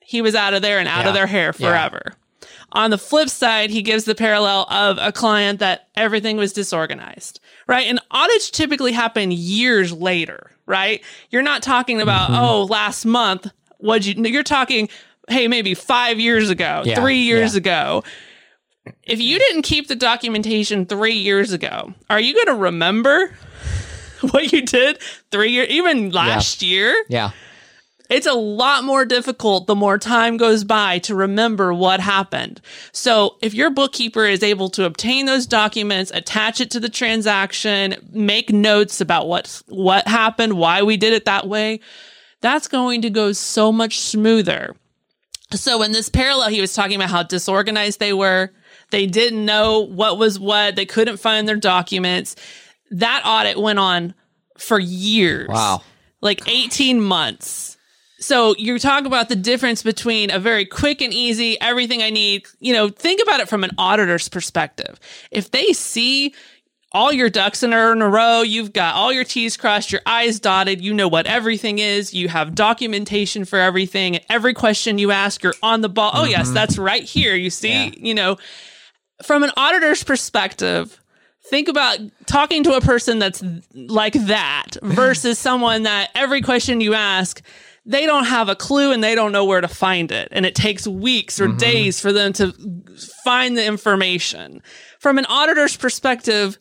He 0.00 0.22
was 0.22 0.36
out 0.36 0.54
of 0.54 0.62
there 0.62 0.78
and 0.78 0.86
out 0.88 1.02
Yeah. 1.02 1.08
of 1.08 1.14
their 1.14 1.26
hair 1.26 1.52
Yeah. 1.58 1.66
On 2.72 2.90
the 2.90 2.98
flip 2.98 3.28
side, 3.30 3.70
he 3.70 3.80
gives 3.82 4.04
the 4.04 4.14
parallel 4.14 4.66
of 4.70 4.98
a 5.00 5.10
client 5.10 5.58
that 5.60 5.88
everything 5.96 6.36
was 6.36 6.52
disorganized, 6.52 7.40
right? 7.66 7.86
And 7.86 7.98
audits 8.10 8.50
typically 8.50 8.92
happen 8.92 9.30
years 9.30 9.90
later, 9.92 10.50
right? 10.66 11.02
You're 11.30 11.42
not 11.42 11.62
talking 11.62 12.00
about, 12.02 12.30
Mm-hmm. 12.30 12.42
oh, 12.44 12.64
last 12.64 13.06
month, 13.06 13.46
what 13.78 14.04
you, 14.04 14.22
you're 14.24 14.42
talking, 14.42 14.90
hey, 15.28 15.48
maybe 15.48 15.72
five 15.74 16.20
years 16.20 16.50
ago, 16.50 16.82
Yeah, 16.84 16.96
three 17.00 17.22
years 17.22 17.54
yeah. 17.54 17.58
ago. 17.58 18.04
If 19.02 19.20
you 19.20 19.38
didn't 19.38 19.62
keep 19.62 19.88
the 19.88 19.96
documentation 19.96 20.84
three 20.86 21.14
years 21.14 21.52
ago, 21.52 21.94
are 22.10 22.20
you 22.20 22.34
going 22.34 22.46
to 22.46 22.54
remember 22.62 23.34
what 24.30 24.52
you 24.52 24.62
did 24.62 24.98
three 25.30 25.52
years, 25.52 25.68
even 25.70 26.10
last 26.10 26.62
year? 26.62 26.94
Yeah. 27.08 27.30
It's 28.08 28.26
a 28.26 28.32
lot 28.32 28.84
more 28.84 29.04
difficult 29.04 29.66
the 29.66 29.74
more 29.74 29.98
time 29.98 30.38
goes 30.38 30.64
by 30.64 30.98
to 31.00 31.14
remember 31.14 31.74
what 31.74 32.00
happened. 32.00 32.60
So 32.92 33.36
if 33.42 33.52
your 33.52 33.70
bookkeeper 33.70 34.24
is 34.24 34.42
able 34.42 34.70
to 34.70 34.84
obtain 34.84 35.26
those 35.26 35.46
documents, 35.46 36.10
attach 36.14 36.60
it 36.60 36.70
to 36.70 36.80
the 36.80 36.88
transaction, 36.88 37.96
make 38.10 38.50
notes 38.50 39.00
about 39.00 39.28
what 39.28 39.62
what 39.68 40.08
happened, 40.08 40.54
why 40.54 40.82
we 40.82 40.96
did 40.96 41.12
it 41.12 41.26
that 41.26 41.46
way, 41.46 41.80
that's 42.40 42.68
going 42.68 43.02
to 43.02 43.10
go 43.10 43.32
so 43.32 43.70
much 43.72 44.00
smoother. 44.00 44.74
So 45.52 45.82
in 45.82 45.92
this 45.92 46.08
parallel, 46.08 46.50
he 46.50 46.60
was 46.60 46.74
talking 46.74 46.96
about 46.96 47.10
how 47.10 47.22
disorganized 47.22 48.00
they 48.00 48.12
were. 48.12 48.52
They 48.90 49.06
didn't 49.06 49.44
know 49.44 49.80
what 49.80 50.18
was 50.18 50.38
what. 50.38 50.76
They 50.76 50.86
couldn't 50.86 51.18
find 51.18 51.48
their 51.48 51.56
documents. 51.56 52.36
That 52.90 53.22
audit 53.24 53.58
went 53.58 53.78
on 53.78 54.14
for 54.58 54.78
years. 54.78 55.48
Wow. 55.48 55.82
Like 56.20 56.48
18 56.48 57.00
months. 57.00 57.77
So 58.20 58.56
you 58.56 58.78
talk 58.78 59.04
about 59.04 59.28
the 59.28 59.36
difference 59.36 59.82
between 59.82 60.30
a 60.30 60.38
very 60.38 60.64
quick 60.64 61.00
and 61.00 61.12
easy, 61.12 61.60
everything 61.60 62.02
I 62.02 62.10
need. 62.10 62.46
You 62.58 62.72
know, 62.72 62.88
think 62.88 63.20
about 63.22 63.40
it 63.40 63.48
from 63.48 63.62
an 63.62 63.70
auditor's 63.78 64.28
perspective. 64.28 64.98
If 65.30 65.52
they 65.52 65.72
see 65.72 66.34
all 66.92 67.12
your 67.12 67.28
ducks 67.28 67.62
in 67.62 67.72
a, 67.72 67.94
row, 67.94 68.42
you've 68.42 68.72
got 68.72 68.94
all 68.94 69.12
your 69.12 69.24
T's 69.24 69.56
crossed, 69.56 69.92
your 69.92 70.00
I's 70.06 70.40
dotted, 70.40 70.80
you 70.80 70.94
know 70.94 71.06
what 71.06 71.26
everything 71.26 71.78
is, 71.78 72.14
you 72.14 72.28
have 72.28 72.54
documentation 72.54 73.44
for 73.44 73.58
everything. 73.58 74.20
Every 74.30 74.54
question 74.54 74.98
you 74.98 75.10
ask, 75.10 75.42
you're 75.42 75.54
on 75.62 75.82
the 75.82 75.88
ball. 75.88 76.12
Oh, 76.14 76.24
yes, 76.24 76.46
mm-hmm. 76.46 76.54
that's 76.54 76.78
right 76.78 77.04
here. 77.04 77.34
You 77.34 77.50
see, 77.50 77.68
Yeah. 77.68 77.90
you 77.94 78.14
know, 78.14 78.38
from 79.22 79.42
an 79.42 79.50
auditor's 79.56 80.02
perspective, 80.02 80.98
think 81.48 81.68
about 81.68 81.98
talking 82.26 82.62
to 82.64 82.72
a 82.74 82.80
person 82.80 83.18
that's 83.18 83.42
like 83.74 84.14
that 84.14 84.72
versus 84.82 85.38
someone 85.38 85.82
that 85.82 86.10
every 86.14 86.40
question 86.40 86.80
you 86.80 86.94
ask, 86.94 87.42
they 87.88 88.04
don't 88.04 88.26
have 88.26 88.50
a 88.50 88.54
clue 88.54 88.92
and 88.92 89.02
they 89.02 89.14
don't 89.14 89.32
know 89.32 89.46
where 89.46 89.62
to 89.62 89.66
find 89.66 90.12
it. 90.12 90.28
And 90.30 90.44
it 90.44 90.54
takes 90.54 90.86
weeks 90.86 91.40
or 91.40 91.48
mm-hmm. 91.48 91.56
days 91.56 91.98
for 91.98 92.12
them 92.12 92.34
to 92.34 92.52
find 93.24 93.56
the 93.56 93.64
information. 93.64 94.62
From 95.00 95.16
an 95.16 95.24
auditor's 95.24 95.74
perspective, 95.74 96.58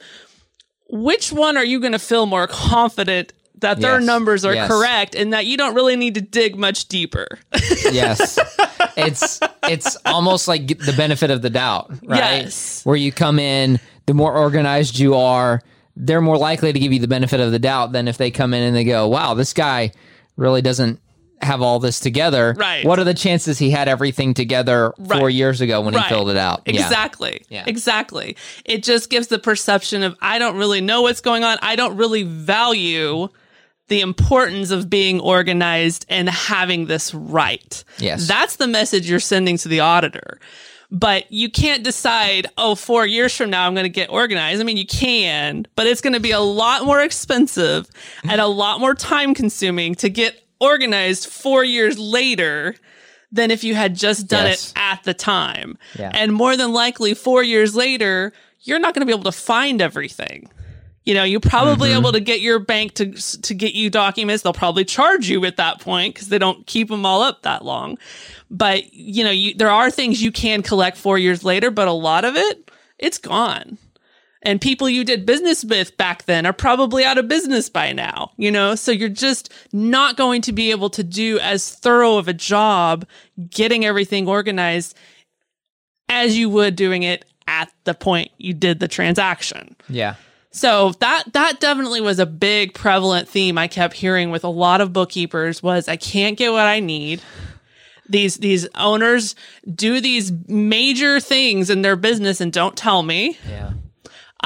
which 0.89 1.33
one 1.33 1.57
are 1.57 1.65
you 1.65 1.81
going 1.81 1.91
to 1.91 1.99
feel 1.99 2.25
more 2.27 2.47
confident 2.47 3.33
that 3.59 3.81
their 3.81 3.99
numbers 3.99 4.45
are 4.45 4.53
Yes. 4.53 4.69
correct 4.69 5.15
and 5.15 5.33
that 5.33 5.45
you 5.45 5.57
don't 5.57 5.75
really 5.75 5.97
need 5.97 6.15
to 6.15 6.21
dig 6.21 6.55
much 6.55 6.87
deeper? 6.87 7.27
yes 7.91 8.39
it's 8.95 9.39
it's 9.63 9.97
almost 10.05 10.47
like 10.47 10.67
the 10.67 10.93
benefit 10.95 11.31
of 11.31 11.41
the 11.41 11.49
doubt 11.49 11.89
right 12.05 12.43
Yes. 12.43 12.83
where 12.85 12.95
you 12.95 13.11
come 13.11 13.39
in 13.39 13.79
the 14.05 14.13
more 14.13 14.35
organized 14.35 14.99
you 14.99 15.15
are 15.15 15.61
they're 15.95 16.21
more 16.21 16.37
likely 16.37 16.73
to 16.73 16.79
give 16.79 16.93
you 16.93 16.99
the 16.99 17.07
benefit 17.07 17.39
of 17.39 17.51
the 17.51 17.59
doubt 17.59 17.91
than 17.91 18.07
if 18.07 18.17
they 18.17 18.31
come 18.31 18.53
in 18.53 18.63
and 18.63 18.75
they 18.75 18.83
go 18.83 19.07
wow 19.07 19.33
this 19.33 19.53
guy 19.53 19.91
really 20.35 20.61
doesn't 20.61 20.99
have 21.41 21.61
all 21.61 21.79
this 21.79 21.99
together 21.99 22.55
Right. 22.57 22.83
what 22.85 22.97
are 22.99 23.03
the 23.03 23.13
chances 23.13 23.59
he 23.59 23.69
had 23.69 23.87
everything 23.87 24.33
together 24.33 24.93
four 25.07 25.25
Right. 25.27 25.33
years 25.33 25.61
ago 25.61 25.81
when 25.81 25.93
Right. 25.93 26.03
he 26.05 26.09
filled 26.09 26.29
it 26.29 26.37
out. 26.37 26.61
Exactly. 26.65 27.43
Yeah. 27.49 27.63
Exactly. 27.67 28.35
It 28.65 28.83
just 28.83 29.09
gives 29.09 29.27
the 29.27 29.37
perception 29.39 30.01
of 30.03 30.15
I 30.21 30.39
don't 30.39 30.57
really 30.57 30.81
know 30.81 31.03
what's 31.03 31.21
going 31.21 31.43
on. 31.43 31.57
I 31.61 31.75
don't 31.75 31.95
really 31.95 32.23
value 32.23 33.29
the 33.87 34.01
importance 34.01 34.71
of 34.71 34.89
being 34.89 35.19
organized 35.21 36.05
and 36.09 36.27
having 36.29 36.87
this 36.87 37.13
right. 37.13 37.83
Yes. 37.99 38.27
That's 38.27 38.57
the 38.57 38.67
message 38.67 39.09
you're 39.09 39.19
sending 39.19 39.57
to 39.59 39.67
the 39.69 39.79
auditor. 39.81 40.39
but 40.89 41.29
you 41.29 41.51
can't 41.51 41.83
decide, 41.83 42.47
oh, 42.57 42.73
four 42.73 43.05
years 43.05 43.35
from 43.35 43.49
now, 43.49 43.67
I'm 43.67 43.73
going 43.73 43.83
to 43.83 43.89
get 43.89 44.09
organized. 44.09 44.61
I 44.61 44.63
mean, 44.63 44.77
you 44.77 44.87
can, 44.87 45.67
but 45.75 45.85
it's 45.85 45.99
going 45.99 46.13
to 46.13 46.21
be 46.21 46.31
a 46.31 46.39
lot 46.39 46.85
more 46.85 47.01
expensive 47.01 47.89
and 48.23 48.39
a 48.39 48.47
lot 48.47 48.79
more 48.79 48.95
time 48.95 49.33
consuming 49.33 49.95
to 49.95 50.07
get 50.09 50.41
organized 50.59 51.27
four 51.27 51.63
years 51.63 51.97
later 51.99 52.75
than 53.31 53.51
if 53.51 53.63
you 53.63 53.75
had 53.75 53.95
just 53.95 54.27
done 54.27 54.45
Yes. 54.45 54.71
it 54.71 54.77
at 54.79 55.03
the 55.03 55.13
time. 55.13 55.77
Yeah. 55.99 56.11
And 56.13 56.31
more 56.33 56.55
than 56.55 56.71
likely, 56.73 57.13
four 57.13 57.43
years 57.43 57.75
later, 57.75 58.31
you're 58.61 58.79
not 58.79 58.93
going 58.93 59.01
to 59.01 59.05
be 59.05 59.11
able 59.13 59.29
to 59.31 59.37
find 59.37 59.81
everything. 59.81 60.49
You 61.03 61.13
know, 61.13 61.23
you're 61.23 61.39
probably 61.39 61.89
Mm-hmm. 61.89 61.99
able 61.99 62.11
to 62.13 62.19
get 62.19 62.41
your 62.41 62.59
bank 62.59 62.93
to 62.95 63.11
to 63.13 63.53
get 63.53 63.73
you 63.73 63.89
documents. 63.89 64.43
They'll 64.43 64.51
probably 64.53 64.83
charge 64.83 65.29
you 65.29 65.45
at 65.45 65.55
that 65.57 65.79
point 65.79 66.13
because 66.15 66.27
they 66.29 66.37
don't 66.37 66.65
keep 66.67 66.89
them 66.89 67.05
all 67.05 67.21
up 67.21 67.43
that 67.43 67.63
long. 67.63 67.97
But 68.51 68.93
you 68.93 69.23
know, 69.23 69.31
you, 69.31 69.53
there 69.53 69.71
are 69.71 69.89
things 69.89 70.21
you 70.21 70.31
can 70.33 70.63
collect 70.63 70.97
four 70.97 71.17
years 71.17 71.43
later, 71.45 71.71
but 71.71 71.87
a 71.87 71.93
lot 71.93 72.25
of 72.25 72.35
it, 72.35 72.69
it's 72.97 73.17
gone. 73.17 73.77
And 74.43 74.61
people 74.61 74.87
you 74.87 75.03
did 75.03 75.25
business 75.25 75.65
with 75.65 75.97
back 75.97 76.25
then 76.25 76.45
are 76.45 76.53
probably 76.53 77.03
out 77.03 77.17
of 77.17 77.27
business 77.27 77.69
by 77.69 77.91
now. 77.91 78.31
You 78.37 78.51
know, 78.51 78.75
so 78.75 78.91
you're 78.91 79.09
just 79.09 79.51
not 79.73 80.15
going 80.15 80.41
to 80.43 80.51
be 80.51 80.71
able 80.71 80.89
to 80.91 81.03
do 81.03 81.39
as 81.39 81.73
thorough 81.73 82.17
of 82.17 82.27
a 82.27 82.33
job 82.33 83.05
getting 83.49 83.83
everything 83.83 84.27
organized 84.27 84.95
as 86.09 86.37
you 86.37 86.49
would 86.49 86.75
doing 86.75 87.03
it 87.03 87.25
at 87.47 87.71
the 87.85 87.93
point 87.93 88.31
you 88.37 88.53
did 88.53 88.79
the 88.79 88.87
transaction. 88.87 89.75
Yeah. 89.89 90.15
So 90.51 90.91
that 90.99 91.33
that 91.33 91.59
definitely 91.59 92.01
was 92.01 92.19
a 92.19 92.25
big 92.25 92.73
prevalent 92.73 93.27
theme 93.27 93.57
I 93.57 93.67
kept 93.67 93.93
hearing 93.93 94.31
with 94.31 94.43
a 94.43 94.49
lot 94.49 94.81
of 94.81 94.93
bookkeepers 94.93 95.61
was 95.61 95.87
I 95.87 95.97
can't 95.97 96.37
get 96.37 96.51
what 96.51 96.65
I 96.65 96.79
need. 96.79 97.21
These 98.09 98.37
these 98.37 98.67
owners 98.75 99.35
do 99.73 99.99
these 99.99 100.31
major 100.47 101.19
things 101.19 101.69
in 101.69 101.81
their 101.81 101.95
business 101.95 102.39
and 102.39 102.51
don't 102.53 102.75
tell 102.77 103.03
me, 103.03 103.37
Yeah. 103.47 103.73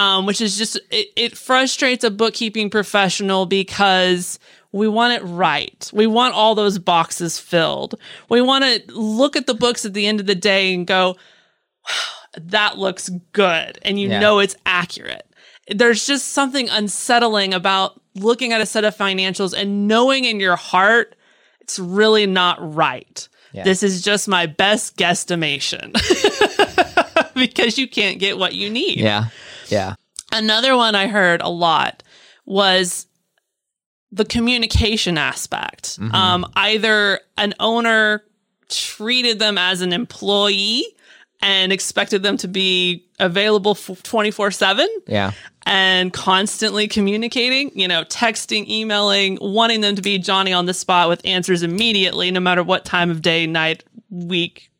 Um, 0.01 0.25
which 0.25 0.41
is 0.41 0.57
just 0.57 0.77
it, 0.89 1.07
it 1.15 1.37
frustrates 1.37 2.03
a 2.03 2.09
bookkeeping 2.11 2.69
professional 2.69 3.45
because 3.45 4.39
we 4.71 4.87
want 4.87 5.13
it 5.13 5.25
right. 5.25 5.89
We 5.93 6.07
want 6.07 6.33
all 6.33 6.55
those 6.55 6.79
boxes 6.79 7.37
filled. 7.39 7.95
We 8.29 8.41
want 8.41 8.63
to 8.63 8.81
look 8.95 9.35
at 9.35 9.45
the 9.45 9.53
books 9.53 9.85
at 9.85 9.93
the 9.93 10.07
end 10.07 10.19
of 10.19 10.25
the 10.25 10.35
day 10.35 10.73
and 10.73 10.87
go, 10.87 11.17
that 12.35 12.77
looks 12.77 13.09
good, 13.33 13.77
and 13.83 13.99
you 13.99 14.09
Yeah. 14.09 14.19
know 14.19 14.39
it's 14.39 14.55
accurate. 14.65 15.25
There's 15.69 16.05
just 16.07 16.29
something 16.29 16.69
unsettling 16.69 17.53
about 17.53 17.99
looking 18.15 18.51
at 18.53 18.61
a 18.61 18.65
set 18.65 18.83
of 18.83 18.95
financials 18.97 19.53
and 19.57 19.87
knowing 19.87 20.25
in 20.25 20.39
your 20.39 20.55
heart 20.55 21.15
it's 21.61 21.77
really 21.79 22.25
not 22.25 22.57
right. 22.75 23.27
Yeah. 23.53 23.63
This 23.63 23.83
is 23.83 24.01
just 24.01 24.27
my 24.27 24.45
best 24.47 24.97
guesstimation 24.97 25.93
because 27.35 27.77
you 27.77 27.87
can't 27.87 28.19
get 28.19 28.37
what 28.37 28.53
you 28.53 28.69
need. 28.69 28.99
Yeah. 28.99 29.25
Yeah. 29.71 29.95
Another 30.31 30.75
one 30.77 30.95
I 30.95 31.07
heard 31.07 31.41
a 31.41 31.49
lot 31.49 32.03
was 32.45 33.07
the 34.11 34.25
communication 34.25 35.17
aspect. 35.17 35.97
Um, 36.11 36.45
either 36.55 37.19
an 37.37 37.53
owner 37.59 38.23
treated 38.69 39.39
them 39.39 39.57
as 39.57 39.81
an 39.81 39.93
employee 39.93 40.85
and 41.41 41.71
expected 41.73 42.21
them 42.23 42.37
to 42.37 42.47
be 42.47 43.05
available 43.19 43.73
24 43.75 44.51
7 44.51 44.87
Yeah. 45.07 45.31
and 45.65 46.13
constantly 46.13 46.87
communicating, 46.87 47.71
you 47.73 47.87
know, 47.87 48.03
texting, 48.05 48.67
emailing, 48.67 49.37
wanting 49.41 49.81
them 49.81 49.95
to 49.95 50.01
be 50.01 50.17
Johnny 50.19 50.53
on 50.53 50.65
the 50.65 50.73
spot 50.73 51.09
with 51.09 51.21
answers 51.25 51.63
immediately, 51.63 52.31
no 52.31 52.39
matter 52.39 52.63
what 52.63 52.85
time 52.85 53.09
of 53.09 53.21
day, 53.21 53.47
night, 53.47 53.83
week. 54.09 54.71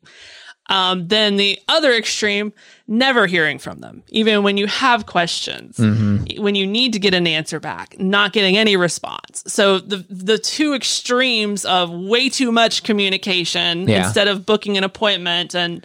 Um, 0.70 1.08
then 1.08 1.36
the 1.36 1.58
other 1.68 1.92
extreme, 1.92 2.52
never 2.86 3.26
hearing 3.26 3.58
from 3.58 3.80
them, 3.80 4.02
even 4.08 4.42
when 4.42 4.56
you 4.56 4.66
have 4.68 5.06
questions, 5.06 5.76
when 5.78 6.54
you 6.54 6.66
need 6.66 6.92
to 6.92 6.98
get 7.00 7.14
an 7.14 7.26
answer 7.26 7.58
back, 7.60 7.98
not 7.98 8.32
getting 8.32 8.56
any 8.56 8.76
response. 8.76 9.42
So 9.48 9.78
the 9.80 10.04
the 10.08 10.38
two 10.38 10.72
extremes 10.74 11.64
of 11.64 11.90
way 11.90 12.28
too 12.28 12.52
much 12.52 12.84
communication 12.84 13.88
Yeah. 13.88 14.04
instead 14.04 14.28
of 14.28 14.46
booking 14.46 14.78
an 14.78 14.84
appointment 14.84 15.54
and 15.54 15.84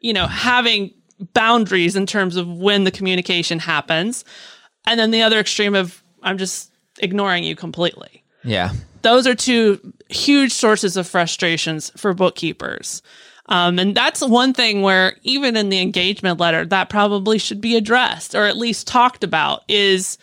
you 0.00 0.12
know 0.12 0.26
having 0.26 0.92
boundaries 1.32 1.96
in 1.96 2.06
terms 2.06 2.36
of 2.36 2.46
when 2.46 2.84
the 2.84 2.90
communication 2.92 3.58
happens, 3.58 4.24
and 4.86 5.00
then 5.00 5.10
the 5.10 5.22
other 5.22 5.40
extreme 5.40 5.74
of 5.74 6.02
I'm 6.22 6.38
just 6.38 6.70
ignoring 7.00 7.44
you 7.44 7.56
completely 7.56 8.22
Yeah. 8.44 8.72
those 9.02 9.26
are 9.26 9.34
two 9.34 9.80
huge 10.10 10.52
sources 10.52 10.96
of 10.96 11.08
frustrations 11.08 11.90
for 11.96 12.12
bookkeepers. 12.14 13.02
Um, 13.48 13.78
and 13.78 13.94
that's 13.94 14.20
one 14.20 14.52
thing 14.52 14.82
where 14.82 15.16
even 15.22 15.56
in 15.56 15.70
the 15.70 15.80
engagement 15.80 16.38
letter, 16.38 16.66
that 16.66 16.90
probably 16.90 17.38
should 17.38 17.60
be 17.60 17.76
addressed 17.76 18.34
or 18.34 18.44
at 18.44 18.56
least 18.56 18.86
talked 18.86 19.24
about 19.24 19.64
is 19.68 20.18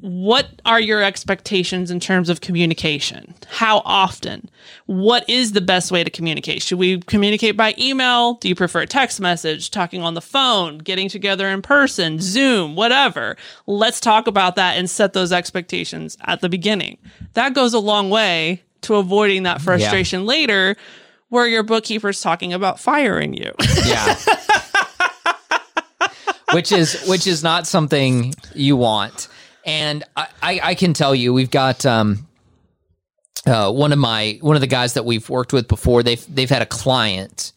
what 0.00 0.48
are 0.64 0.80
your 0.80 1.02
expectations 1.02 1.90
in 1.90 1.98
terms 1.98 2.28
of 2.28 2.40
communication? 2.40 3.34
How 3.48 3.82
often? 3.84 4.48
What 4.86 5.28
is 5.28 5.52
the 5.52 5.60
best 5.60 5.90
way 5.90 6.04
to 6.04 6.10
communicate? 6.10 6.62
Should 6.62 6.78
we 6.78 7.00
communicate 7.00 7.56
by 7.56 7.74
email? 7.78 8.34
Do 8.34 8.48
you 8.48 8.54
prefer 8.54 8.82
a 8.82 8.86
text 8.86 9.20
message, 9.20 9.70
talking 9.70 10.02
on 10.02 10.14
the 10.14 10.20
phone, 10.20 10.78
getting 10.78 11.08
together 11.08 11.48
in 11.48 11.62
person, 11.62 12.20
Zoom, 12.20 12.76
whatever? 12.76 13.36
Let's 13.66 14.00
talk 14.00 14.28
about 14.28 14.54
that 14.56 14.76
and 14.76 14.88
set 14.88 15.14
those 15.14 15.32
expectations 15.32 16.16
at 16.22 16.40
the 16.40 16.48
beginning. 16.48 16.98
That 17.32 17.54
goes 17.54 17.74
a 17.74 17.80
long 17.80 18.08
way 18.08 18.62
to 18.82 18.96
avoiding 18.96 19.42
that 19.42 19.60
frustration 19.60 20.26
later 20.26 20.76
where 21.28 21.46
your 21.46 21.62
bookkeeper's 21.62 22.20
talking 22.20 22.52
about 22.52 22.80
firing 22.80 23.34
you. 23.34 23.52
Yeah. 23.84 24.16
which 26.52 26.72
is 26.72 27.06
which 27.06 27.26
is 27.26 27.42
not 27.42 27.66
something 27.66 28.34
you 28.54 28.76
want. 28.76 29.28
And 29.64 30.04
I, 30.16 30.28
I, 30.42 30.60
I 30.62 30.74
can 30.74 30.94
tell 30.94 31.14
you, 31.14 31.32
we've 31.34 31.50
got 31.50 31.84
um, 31.84 32.26
uh, 33.46 33.70
one 33.70 33.92
of 33.92 33.98
my 33.98 34.38
one 34.40 34.56
of 34.56 34.60
the 34.60 34.66
guys 34.66 34.94
that 34.94 35.04
we've 35.04 35.28
worked 35.28 35.52
with 35.52 35.68
before. 35.68 36.02
They've 36.02 36.24
they've 36.34 36.48
had 36.48 36.62
a 36.62 36.66
client 36.66 37.52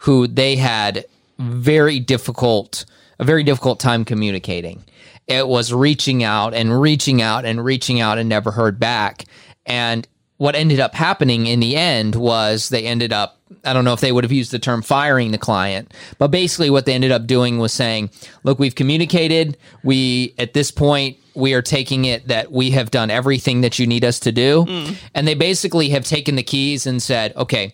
who 0.00 0.26
they 0.26 0.56
had 0.56 1.06
very 1.38 1.98
difficult 1.98 2.84
a 3.18 3.24
very 3.24 3.42
difficult 3.42 3.80
time 3.80 4.04
communicating. 4.04 4.84
It 5.26 5.48
was 5.48 5.72
reaching 5.72 6.22
out 6.22 6.54
and 6.54 6.80
reaching 6.80 7.20
out 7.20 7.44
and 7.44 7.64
reaching 7.64 8.00
out 8.00 8.18
and 8.18 8.28
never 8.28 8.50
heard 8.50 8.78
back. 8.78 9.24
And 9.64 10.06
what 10.38 10.54
ended 10.54 10.80
up 10.80 10.94
happening 10.94 11.46
in 11.46 11.60
the 11.60 11.76
end 11.76 12.14
was 12.14 12.68
they 12.68 12.84
ended 12.86 13.12
up 13.12 13.32
I 13.64 13.72
don't 13.72 13.84
know 13.84 13.92
if 13.92 14.00
they 14.00 14.10
would 14.12 14.24
have 14.24 14.32
used 14.32 14.50
the 14.50 14.58
term 14.58 14.82
firing 14.82 15.30
the 15.30 15.38
client, 15.38 15.94
but 16.18 16.28
basically 16.28 16.68
what 16.68 16.84
they 16.84 16.94
ended 16.94 17.12
up 17.12 17.26
doing 17.28 17.58
was 17.58 17.72
saying, 17.72 18.10
"Look, 18.42 18.58
we've 18.58 18.74
communicated. 18.74 19.56
We 19.84 20.34
at 20.38 20.52
this 20.52 20.70
point 20.72 21.16
we 21.34 21.54
are 21.54 21.62
taking 21.62 22.04
it 22.06 22.26
that 22.28 22.50
we 22.50 22.70
have 22.72 22.90
done 22.90 23.08
everything 23.10 23.60
that 23.60 23.78
you 23.78 23.86
need 23.86 24.04
us 24.04 24.18
to 24.20 24.32
do." 24.32 24.66
And 25.14 25.28
they 25.28 25.34
basically 25.34 25.90
have 25.90 26.04
taken 26.04 26.34
the 26.36 26.42
keys 26.42 26.86
and 26.86 27.00
said, 27.00 27.34
"Okay, 27.36 27.72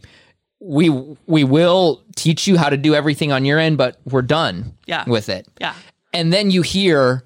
we 0.60 0.90
we 1.26 1.42
will 1.44 2.02
teach 2.16 2.46
you 2.46 2.58
how 2.58 2.68
to 2.68 2.76
do 2.76 2.94
everything 2.94 3.32
on 3.32 3.44
your 3.46 3.58
end, 3.58 3.78
but 3.78 3.98
we're 4.04 4.22
done 4.22 4.74
Yeah. 4.86 5.04
with 5.06 5.28
it." 5.30 5.46
yeah. 5.60 5.72
And 6.12 6.32
then 6.34 6.50
you 6.50 6.60
hear 6.60 7.24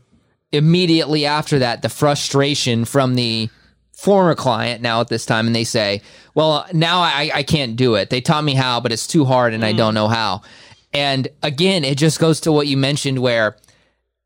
immediately 0.52 1.26
after 1.26 1.58
that 1.58 1.82
the 1.82 1.88
frustration 1.88 2.84
from 2.84 3.14
the 3.16 3.48
former 3.96 4.34
client 4.34 4.82
now 4.82 5.00
at 5.00 5.08
this 5.08 5.26
time, 5.26 5.46
and 5.46 5.56
they 5.56 5.64
say, 5.64 6.02
Well, 6.34 6.66
now 6.72 7.00
I, 7.00 7.30
I 7.34 7.42
can't 7.42 7.76
do 7.76 7.94
it. 7.94 8.10
They 8.10 8.20
taught 8.20 8.44
me 8.44 8.54
how, 8.54 8.78
but 8.80 8.92
it's 8.92 9.06
too 9.06 9.24
hard 9.24 9.54
and 9.54 9.64
I 9.64 9.72
mm. 9.72 9.78
don't 9.78 9.94
know 9.94 10.06
how. 10.06 10.42
And 10.92 11.28
again, 11.42 11.82
it 11.82 11.98
just 11.98 12.20
goes 12.20 12.40
to 12.40 12.52
what 12.52 12.66
you 12.68 12.76
mentioned 12.76 13.18
where 13.18 13.56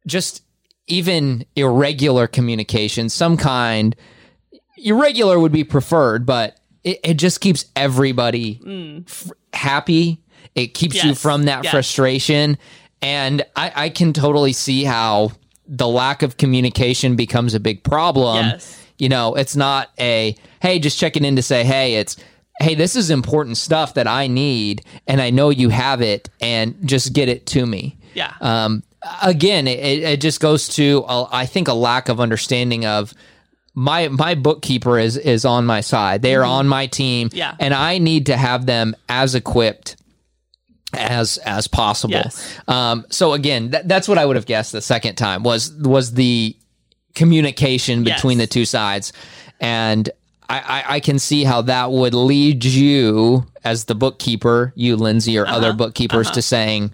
just 0.07 0.43
even 0.87 1.47
irregular 1.57 2.27
communication, 2.27 3.09
some 3.09 3.37
kind, 3.37 3.95
irregular 4.77 5.39
would 5.39 5.53
be 5.53 5.65
preferred, 5.65 6.27
but 6.27 6.59
it, 6.83 6.99
it 7.05 7.15
just 7.15 7.41
keeps 7.41 7.65
everybody 7.77 8.57
mm. 8.57 9.09
f- 9.09 9.31
happy. 9.53 10.21
It 10.55 10.75
keeps 10.75 11.03
you 11.05 11.15
from 11.15 11.45
that 11.45 11.65
Yes. 11.65 11.71
frustration. 11.71 12.59
And 13.03 13.43
I, 13.55 13.73
I 13.75 13.89
can 13.89 14.13
totally 14.13 14.53
see 14.53 14.85
how 14.85 15.33
the 15.67 15.87
lack 15.87 16.23
of 16.23 16.37
communication 16.37 17.15
becomes 17.15 17.55
a 17.55 17.61
big 17.61 17.85
problem. 17.85 18.47
Yes. 18.47 18.80
You 19.01 19.09
know, 19.09 19.35
it's 19.35 19.57
not 19.57 19.91
a, 19.99 20.37
hey, 20.61 20.79
just 20.79 20.99
checking 20.99 21.25
in 21.25 21.37
to 21.37 21.43
say, 21.43 21.65
hey, 21.65 21.95
it's, 21.97 22.17
hey, 22.61 22.75
this 22.75 22.95
is 22.97 23.11
important 23.11 23.57
stuff 23.57 23.95
that 23.95 24.07
I 24.07 24.27
need 24.27 24.85
and 25.07 25.21
I 25.21 25.31
know 25.31 25.49
you 25.51 25.71
have 25.71 26.03
it 26.03 26.29
and 26.41 26.77
just 26.87 27.13
get 27.15 27.29
it 27.29 27.47
to 27.47 27.65
me. 27.65 27.97
Yeah. 28.15 28.35
Um, 28.41 28.83
again, 29.23 29.67
it, 29.67 29.79
it 30.03 30.21
just 30.21 30.41
goes 30.41 30.69
to, 30.77 31.05
uh, 31.09 31.29
I 31.33 31.47
think, 31.47 31.69
a 31.69 31.73
lack 31.73 32.09
of 32.09 32.21
understanding 32.21 32.85
of 32.85 33.15
my 33.73 34.09
my 34.09 34.35
bookkeeper 34.35 34.99
is 34.99 35.17
is 35.17 35.45
on 35.45 35.65
my 35.65 35.81
side. 35.81 36.23
They 36.23 36.35
are 36.35 36.45
on 36.45 36.67
my 36.67 36.87
team, 36.89 37.29
Mm-hmm. 37.29 37.37
Yeah. 37.39 37.55
and 37.61 37.73
I 37.73 37.99
need 37.99 38.27
to 38.27 38.37
have 38.37 38.67
them 38.67 38.97
as 39.09 39.35
equipped 39.37 39.97
as 40.93 41.39
as 41.39 41.69
possible. 41.69 42.15
Yes. 42.15 42.59
Um, 42.67 43.07
so 43.11 43.33
again, 43.33 43.71
that, 43.71 43.87
that's 43.87 44.09
what 44.09 44.19
I 44.19 44.27
would 44.27 44.35
have 44.37 44.47
guessed 44.47 44.73
the 44.73 44.83
second 44.83 45.15
time 45.15 45.45
was 45.45 45.73
was 45.73 46.15
the 46.15 46.57
communication 47.15 48.05
Yes. 48.05 48.17
between 48.19 48.39
the 48.39 48.47
two 48.47 48.65
sides, 48.65 49.13
and 49.61 50.09
I, 50.49 50.59
I, 50.59 50.95
I 50.97 51.01
can 51.01 51.19
see 51.19 51.45
how 51.45 51.63
that 51.63 51.93
would 51.93 52.15
lead 52.15 52.65
you 52.65 53.47
as 53.65 53.85
the 53.85 53.95
bookkeeper, 53.95 54.73
you 54.75 54.97
Lindsay 54.97 55.39
or 55.39 55.47
Uh-huh. 55.47 55.57
other 55.57 55.73
bookkeepers, 55.73 56.31
to 56.33 56.43
saying, 56.43 56.93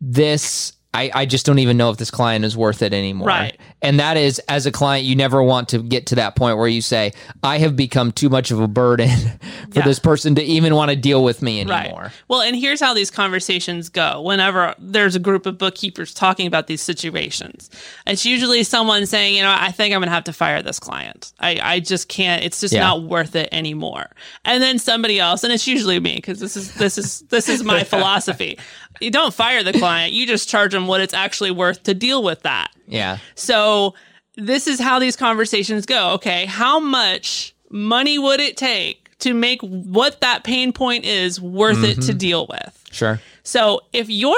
this 0.00 0.72
I, 0.94 1.10
I 1.14 1.26
just 1.26 1.46
don't 1.46 1.58
even 1.58 1.76
know 1.78 1.88
if 1.90 1.96
this 1.96 2.10
client 2.10 2.44
is 2.44 2.54
worth 2.56 2.82
it 2.82 2.92
anymore. 2.92 3.28
Right. 3.28 3.58
And 3.80 3.98
that 3.98 4.16
is, 4.18 4.38
as 4.40 4.66
a 4.66 4.70
client, 4.70 5.06
you 5.06 5.16
never 5.16 5.42
want 5.42 5.70
to 5.70 5.82
get 5.82 6.06
to 6.08 6.16
that 6.16 6.36
point 6.36 6.58
where 6.58 6.68
you 6.68 6.82
say, 6.82 7.12
I 7.42 7.58
have 7.58 7.76
become 7.76 8.12
too 8.12 8.28
much 8.28 8.50
of 8.50 8.60
a 8.60 8.68
burden 8.68 9.08
for 9.70 9.78
Yeah. 9.78 9.84
this 9.84 9.98
person 9.98 10.34
to 10.34 10.42
even 10.42 10.74
want 10.74 10.90
to 10.90 10.96
deal 10.96 11.24
with 11.24 11.40
me 11.40 11.60
anymore. 11.62 12.02
Right. 12.02 12.12
Well, 12.28 12.42
and 12.42 12.54
here's 12.54 12.78
how 12.80 12.92
these 12.92 13.10
conversations 13.10 13.88
go. 13.88 14.20
Whenever 14.20 14.74
there's 14.78 15.16
a 15.16 15.18
group 15.18 15.46
of 15.46 15.56
bookkeepers 15.56 16.12
talking 16.12 16.46
about 16.46 16.66
these 16.66 16.82
situations, 16.82 17.70
it's 18.06 18.26
usually 18.26 18.62
someone 18.62 19.06
saying, 19.06 19.34
you 19.34 19.42
know, 19.42 19.54
I 19.58 19.72
think 19.72 19.94
I'm 19.94 20.00
going 20.00 20.08
to 20.08 20.14
have 20.14 20.24
to 20.24 20.32
fire 20.34 20.62
this 20.62 20.78
client. 20.78 21.32
I, 21.40 21.58
I 21.62 21.80
just 21.80 22.08
can't. 22.08 22.44
It's 22.44 22.60
just 22.60 22.74
Yeah. 22.74 22.80
not 22.82 23.02
worth 23.04 23.34
it 23.34 23.48
anymore. 23.50 24.10
And 24.44 24.62
then 24.62 24.78
somebody 24.78 25.18
else, 25.18 25.42
and 25.42 25.52
it's 25.52 25.66
usually 25.66 25.98
me 26.00 26.16
because 26.16 26.38
this 26.38 26.56
is 26.56 26.74
this 26.74 26.98
is 26.98 27.20
this 27.30 27.48
is 27.48 27.64
my 27.64 27.82
philosophy. 27.92 28.58
You 29.00 29.10
don't 29.10 29.34
fire 29.34 29.62
the 29.62 29.72
client. 29.72 30.12
You 30.12 30.26
just 30.26 30.48
charge 30.48 30.72
them 30.72 30.86
what 30.86 31.00
it's 31.00 31.14
actually 31.14 31.50
worth 31.50 31.82
to 31.84 31.94
deal 31.94 32.22
with 32.22 32.42
that. 32.42 32.70
Yeah. 32.86 33.18
So 33.34 33.94
this 34.36 34.66
is 34.66 34.80
how 34.80 34.98
these 34.98 35.16
conversations 35.16 35.86
go. 35.86 36.12
Okay, 36.12 36.46
how 36.46 36.78
much 36.78 37.54
money 37.70 38.18
would 38.18 38.40
it 38.40 38.56
take 38.56 39.16
to 39.18 39.34
make 39.34 39.60
what 39.62 40.20
that 40.20 40.44
pain 40.44 40.72
point 40.72 41.04
is 41.04 41.40
worth 41.40 41.82
it 41.84 41.94
to 41.94 42.00
mm-hmm. 42.00 42.18
deal 42.18 42.46
with? 42.48 42.88
Sure. 42.90 43.20
So 43.42 43.80
if 43.92 44.08
your 44.08 44.36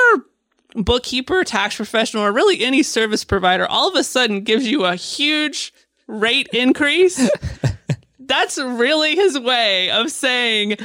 bookkeeper, 0.74 1.44
tax 1.44 1.76
professional, 1.76 2.24
or 2.24 2.32
really 2.32 2.64
any 2.64 2.82
service 2.82 3.24
provider 3.24 3.66
all 3.66 3.88
of 3.88 3.94
a 3.94 4.04
sudden 4.04 4.40
gives 4.42 4.66
you 4.66 4.84
a 4.84 4.96
huge 4.96 5.72
rate 6.06 6.48
increase, 6.52 7.28
that's 8.18 8.58
really 8.58 9.14
his 9.14 9.38
way 9.38 9.90
of 9.90 10.10
saying 10.10 10.76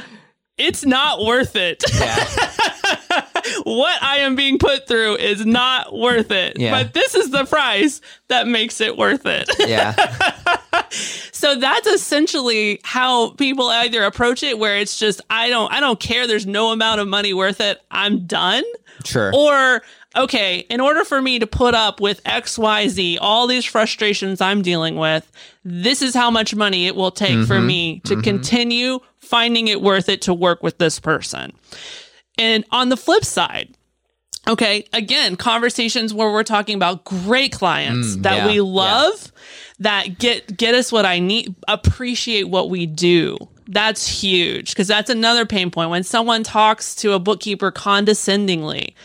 it's 0.60 0.84
not 0.84 1.24
worth 1.24 1.56
it. 1.56 1.82
Yeah. 1.94 2.24
what 3.64 4.02
I 4.02 4.18
am 4.18 4.36
being 4.36 4.58
put 4.58 4.86
through 4.86 5.16
is 5.16 5.44
not 5.44 5.92
worth 5.92 6.30
it. 6.30 6.58
Yeah. 6.58 6.70
But 6.70 6.92
this 6.92 7.14
is 7.14 7.30
the 7.30 7.44
price 7.44 8.00
that 8.28 8.46
makes 8.46 8.80
it 8.80 8.96
worth 8.96 9.26
it. 9.26 9.48
yeah. 9.58 9.94
so 10.90 11.56
that's 11.56 11.86
essentially 11.86 12.80
how 12.84 13.30
people 13.30 13.68
either 13.68 14.04
approach 14.04 14.42
it 14.42 14.58
where 14.58 14.76
it's 14.76 14.98
just 14.98 15.20
I 15.30 15.48
don't 15.48 15.72
I 15.72 15.80
don't 15.80 16.00
care 16.00 16.26
there's 16.26 16.46
no 16.46 16.70
amount 16.72 17.00
of 17.00 17.08
money 17.08 17.32
worth 17.32 17.60
it. 17.60 17.80
I'm 17.90 18.26
done. 18.26 18.64
Sure. 19.04 19.32
Or 19.34 19.82
okay, 20.16 20.58
in 20.70 20.80
order 20.80 21.04
for 21.04 21.20
me 21.22 21.38
to 21.38 21.46
put 21.46 21.74
up 21.74 22.00
with 22.00 22.22
XYZ, 22.24 23.18
all 23.20 23.46
these 23.46 23.64
frustrations 23.64 24.40
I'm 24.40 24.62
dealing 24.62 24.96
with, 24.96 25.30
this 25.64 26.02
is 26.02 26.14
how 26.14 26.30
much 26.30 26.54
money 26.54 26.86
it 26.86 26.96
will 26.96 27.10
take 27.10 27.46
for 27.46 27.54
mm-hmm. 27.54 27.66
me 27.66 28.00
to 28.00 28.14
mm-hmm. 28.14 28.22
continue 28.22 29.00
finding 29.30 29.68
it 29.68 29.80
worth 29.80 30.08
it 30.08 30.22
to 30.22 30.34
work 30.34 30.62
with 30.62 30.78
this 30.78 30.98
person. 30.98 31.52
And 32.36 32.64
on 32.72 32.88
the 32.88 32.96
flip 32.96 33.24
side, 33.24 33.76
okay, 34.48 34.84
again, 34.92 35.36
conversations 35.36 36.12
where 36.12 36.32
we're 36.32 36.42
talking 36.42 36.74
about 36.74 37.04
great 37.04 37.52
clients 37.52 38.16
mm, 38.16 38.22
that 38.24 38.38
yeah, 38.38 38.46
we 38.48 38.54
yeah. 38.54 38.62
love 38.62 39.32
that 39.78 40.18
get 40.18 40.56
get 40.56 40.74
us 40.74 40.90
what 40.90 41.06
I 41.06 41.20
need, 41.20 41.54
appreciate 41.68 42.48
what 42.48 42.70
we 42.70 42.86
do. 42.86 43.38
That's 43.68 44.08
huge 44.08 44.70
because 44.70 44.88
that's 44.88 45.10
another 45.10 45.46
pain 45.46 45.70
point 45.70 45.90
when 45.90 46.02
someone 46.02 46.42
talks 46.42 46.96
to 46.96 47.12
a 47.12 47.20
bookkeeper 47.20 47.70
condescendingly 47.70 48.96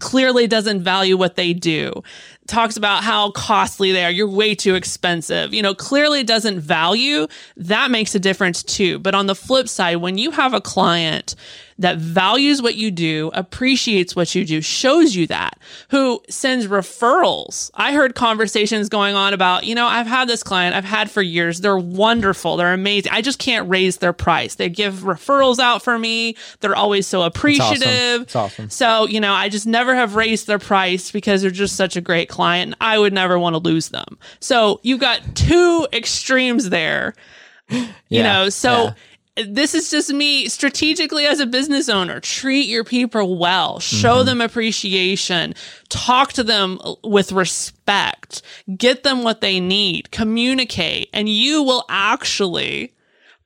clearly 0.00 0.48
doesn't 0.48 0.82
value 0.82 1.16
what 1.16 1.36
they 1.36 1.52
do 1.52 2.02
talks 2.46 2.76
about 2.76 3.02
how 3.02 3.30
costly 3.30 3.92
they 3.92 4.04
are. 4.04 4.10
You're 4.10 4.28
way 4.28 4.54
too 4.54 4.74
expensive. 4.74 5.54
You 5.54 5.62
know 5.62 5.74
clearly 5.74 6.22
doesn't 6.24 6.60
value. 6.60 7.26
That 7.56 7.90
makes 7.90 8.14
a 8.14 8.18
difference 8.18 8.62
too. 8.62 8.98
But 8.98 9.14
on 9.14 9.26
the 9.26 9.34
flip 9.34 9.68
side 9.68 9.96
when 9.96 10.18
you 10.18 10.30
have 10.32 10.54
a 10.54 10.60
client 10.60 11.34
that 11.78 11.98
values 11.98 12.62
what 12.62 12.74
you 12.76 12.90
do 12.90 13.30
appreciates 13.34 14.14
what 14.14 14.34
you 14.34 14.44
do 14.44 14.60
shows 14.60 15.16
you 15.16 15.26
that 15.26 15.58
who 15.90 16.20
sends 16.28 16.66
referrals. 16.66 17.70
I 17.74 17.92
heard 17.92 18.14
conversations 18.14 18.88
going 18.88 19.14
on 19.16 19.32
about 19.34 19.64
you 19.64 19.74
know 19.74 19.86
i've 19.86 20.06
had 20.06 20.28
this 20.28 20.42
client 20.42 20.74
i've 20.76 20.84
had 20.84 21.10
for 21.10 21.22
years. 21.22 21.60
They're 21.60 21.76
wonderful. 21.78 22.56
They're 22.56 22.72
amazing. 22.72 23.12
I 23.12 23.22
just 23.22 23.38
can't 23.38 23.68
raise 23.68 23.98
their 23.98 24.12
price. 24.12 24.54
They 24.54 24.68
give 24.68 25.00
referrals 25.00 25.58
out 25.58 25.82
for 25.82 25.98
me. 25.98 26.36
They're 26.60 26.76
always 26.76 27.06
so 27.06 27.22
appreciative. 27.22 28.22
It's 28.22 28.36
awesome. 28.36 28.70
so, 28.70 29.06
you 29.06 29.20
know, 29.20 29.32
I 29.32 29.48
just 29.48 29.66
never 29.66 29.94
have 29.94 30.14
raised 30.14 30.46
their 30.46 30.58
price 30.58 31.10
because 31.10 31.42
they're 31.42 31.50
just 31.50 31.76
such 31.76 31.96
a 31.96 32.00
great 32.00 32.28
client. 32.28 32.68
And 32.72 32.76
I 32.80 32.98
would 32.98 33.12
never 33.12 33.38
want 33.38 33.54
to 33.54 33.58
lose 33.58 33.88
them. 33.88 34.18
So, 34.40 34.80
you've 34.82 35.00
got 35.00 35.20
two 35.34 35.86
extremes 35.92 36.70
there. 36.70 37.14
You 37.70 37.88
Yeah, 38.20 38.22
know, 38.22 38.48
so 38.50 38.90
this 39.36 39.74
is 39.74 39.90
just 39.90 40.12
me 40.12 40.48
strategically 40.48 41.26
as 41.26 41.40
a 41.40 41.46
business 41.46 41.88
owner. 41.88 42.20
Treat 42.20 42.68
your 42.68 42.84
people 42.84 43.36
well, 43.38 43.80
show 43.80 44.16
Mm-hmm. 44.18 44.26
them 44.26 44.40
appreciation, 44.40 45.54
talk 45.88 46.32
to 46.34 46.44
them 46.44 46.78
with 47.02 47.32
respect, 47.32 48.42
get 48.76 49.02
them 49.02 49.22
what 49.24 49.40
they 49.40 49.58
need, 49.60 50.10
communicate, 50.10 51.08
and 51.12 51.28
you 51.28 51.62
will 51.62 51.84
actually 51.88 52.92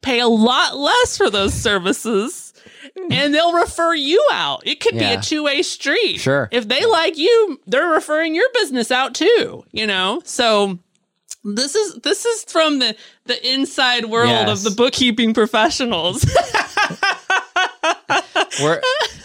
pay 0.03 0.21
a 0.21 0.29
lot 0.29 0.77
less 0.77 1.17
for 1.17 1.31
those 1.31 1.55
services 1.69 2.53
and 3.11 3.35
they'll 3.35 3.53
refer 3.55 3.95
you 3.95 4.25
out. 4.33 4.67
It 4.67 4.81
could 4.81 4.95
be 4.95 5.05
a 5.05 5.21
two 5.21 5.45
way 5.45 5.63
street. 5.63 6.19
Sure. 6.19 6.49
If 6.53 6.69
they 6.69 6.85
like 6.85 7.17
you, 7.17 7.61
they're 7.67 7.89
referring 7.89 8.35
your 8.35 8.49
business 8.55 8.91
out 8.91 9.15
too, 9.15 9.65
you 9.73 9.87
know? 9.87 10.21
So 10.25 10.79
this 11.45 11.75
is 11.75 11.95
this 12.03 12.25
is 12.25 12.45
from 12.45 12.79
the 12.79 12.97
the 13.27 13.53
inside 13.55 14.07
world 14.07 14.29
Yes. 14.31 14.49
of 14.51 14.63
the 14.65 14.71
bookkeeping 14.77 15.35
professionals. 15.35 16.25
We're 18.61 18.81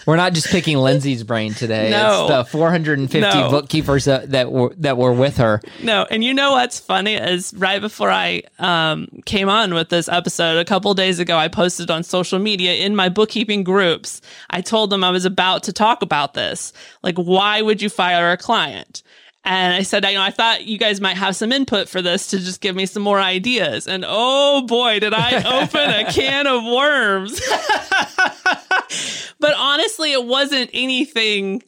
we're 0.06 0.16
not 0.16 0.32
just 0.34 0.48
picking 0.48 0.76
Lindsay's 0.76 1.24
brain 1.24 1.54
today. 1.54 1.90
No. 1.90 2.26
It's 2.26 2.30
the 2.30 2.44
450 2.44 3.20
No. 3.20 3.50
bookkeepers 3.50 4.04
that, 4.04 4.30
that 4.30 4.52
were 4.52 4.72
that 4.76 4.96
were 4.98 5.12
with 5.12 5.38
her. 5.38 5.60
no, 5.82 6.06
and 6.10 6.22
you 6.22 6.32
know 6.34 6.52
what's 6.52 6.78
funny 6.78 7.14
is 7.14 7.52
right 7.56 7.80
before 7.80 8.10
I 8.10 8.42
um, 8.58 9.08
came 9.24 9.48
on 9.48 9.74
with 9.74 9.88
this 9.88 10.08
episode 10.08 10.58
a 10.58 10.64
couple 10.64 10.92
days 10.94 11.18
ago, 11.18 11.36
I 11.36 11.48
posted 11.48 11.90
on 11.90 12.02
social 12.04 12.38
media 12.38 12.74
in 12.74 12.94
my 12.94 13.08
bookkeeping 13.08 13.64
groups. 13.64 14.20
I 14.50 14.60
told 14.60 14.90
them 14.90 15.02
I 15.02 15.10
was 15.10 15.24
about 15.24 15.62
to 15.64 15.72
talk 15.72 16.02
about 16.02 16.34
this. 16.34 16.72
Like, 17.02 17.16
why 17.16 17.62
would 17.62 17.80
you 17.82 17.88
fire 17.88 18.30
a 18.30 18.36
client? 18.36 19.02
And 19.46 19.74
I 19.74 19.82
said, 19.82 20.04
you 20.06 20.14
know, 20.14 20.22
I 20.22 20.30
thought 20.30 20.64
you 20.64 20.78
guys 20.78 21.00
might 21.02 21.18
have 21.18 21.36
some 21.36 21.52
input 21.52 21.88
for 21.88 22.00
this 22.00 22.28
to 22.28 22.38
just 22.38 22.62
give 22.62 22.74
me 22.74 22.86
some 22.86 23.02
more 23.02 23.20
ideas. 23.20 23.86
And 23.86 24.02
oh 24.06 24.62
boy, 24.66 25.00
did 25.00 25.12
I 25.12 25.36
open 25.62 25.90
a 25.90 26.10
can 26.10 26.46
of 26.46 26.64
worms. 26.64 27.38
but 29.40 29.54
honestly, 29.56 30.12
it 30.12 30.24
wasn't 30.24 30.70
anything 30.72 31.62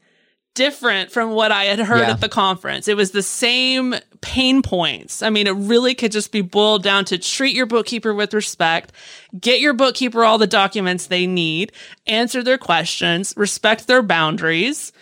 different 0.54 1.12
from 1.12 1.32
what 1.32 1.52
I 1.52 1.64
had 1.64 1.78
heard 1.78 2.00
Yeah. 2.00 2.12
at 2.12 2.20
the 2.22 2.30
conference. 2.30 2.88
It 2.88 2.96
was 2.96 3.10
the 3.10 3.22
same 3.22 3.94
pain 4.22 4.62
points. 4.62 5.22
I 5.22 5.28
mean, 5.28 5.46
it 5.46 5.50
really 5.50 5.94
could 5.94 6.12
just 6.12 6.32
be 6.32 6.40
boiled 6.40 6.82
down 6.82 7.04
to 7.06 7.18
treat 7.18 7.54
your 7.54 7.66
bookkeeper 7.66 8.14
with 8.14 8.32
respect, 8.32 8.92
get 9.38 9.60
your 9.60 9.74
bookkeeper 9.74 10.24
all 10.24 10.38
the 10.38 10.46
documents 10.46 11.08
they 11.08 11.26
need, 11.26 11.72
answer 12.06 12.42
their 12.42 12.56
questions, 12.56 13.34
respect 13.36 13.86
their 13.86 14.00
boundaries, 14.00 14.92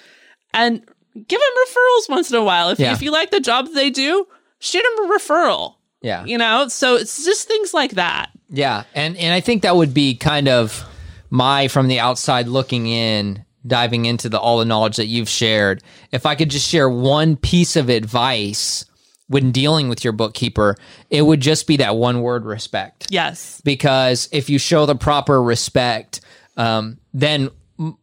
and 0.52 0.82
give 1.14 1.40
them 1.40 1.64
referrals 1.68 2.08
once 2.10 2.30
in 2.30 2.36
a 2.36 2.44
while. 2.44 2.70
If, 2.70 2.78
Yeah. 2.78 2.92
if 2.92 3.02
you 3.02 3.10
like 3.10 3.30
the 3.30 3.40
job 3.40 3.68
they 3.74 3.90
do, 3.90 4.26
shoot 4.58 4.82
them 4.98 5.10
a 5.10 5.14
referral. 5.14 5.74
Yeah. 6.02 6.24
You 6.24 6.36
know, 6.38 6.68
so 6.68 6.96
it's 6.96 7.24
just 7.24 7.48
things 7.48 7.72
like 7.72 7.92
that. 7.92 8.30
Yeah, 8.50 8.84
and 8.94 9.16
and 9.16 9.32
I 9.32 9.40
think 9.40 9.62
that 9.62 9.74
would 9.74 9.94
be 9.94 10.14
kind 10.16 10.48
of 10.48 10.84
my 11.30 11.68
from 11.68 11.88
the 11.88 11.98
outside 12.00 12.46
looking 12.46 12.86
in, 12.86 13.44
diving 13.66 14.04
into 14.04 14.28
the 14.28 14.38
all 14.38 14.58
the 14.58 14.64
knowledge 14.66 14.96
that 14.96 15.06
you've 15.06 15.28
shared. 15.30 15.82
If 16.12 16.26
I 16.26 16.34
could 16.34 16.50
just 16.50 16.68
share 16.68 16.88
one 16.88 17.36
piece 17.36 17.74
of 17.74 17.88
advice 17.88 18.84
when 19.28 19.50
dealing 19.50 19.88
with 19.88 20.04
your 20.04 20.12
bookkeeper, 20.12 20.76
it 21.08 21.22
would 21.22 21.40
just 21.40 21.66
be 21.66 21.78
that 21.78 21.96
one 21.96 22.20
word 22.20 22.44
respect. 22.44 23.06
Yes. 23.10 23.62
Because 23.64 24.28
if 24.30 24.50
you 24.50 24.58
show 24.58 24.84
the 24.84 24.94
proper 24.94 25.42
respect, 25.42 26.20
um, 26.58 26.98
then 27.14 27.48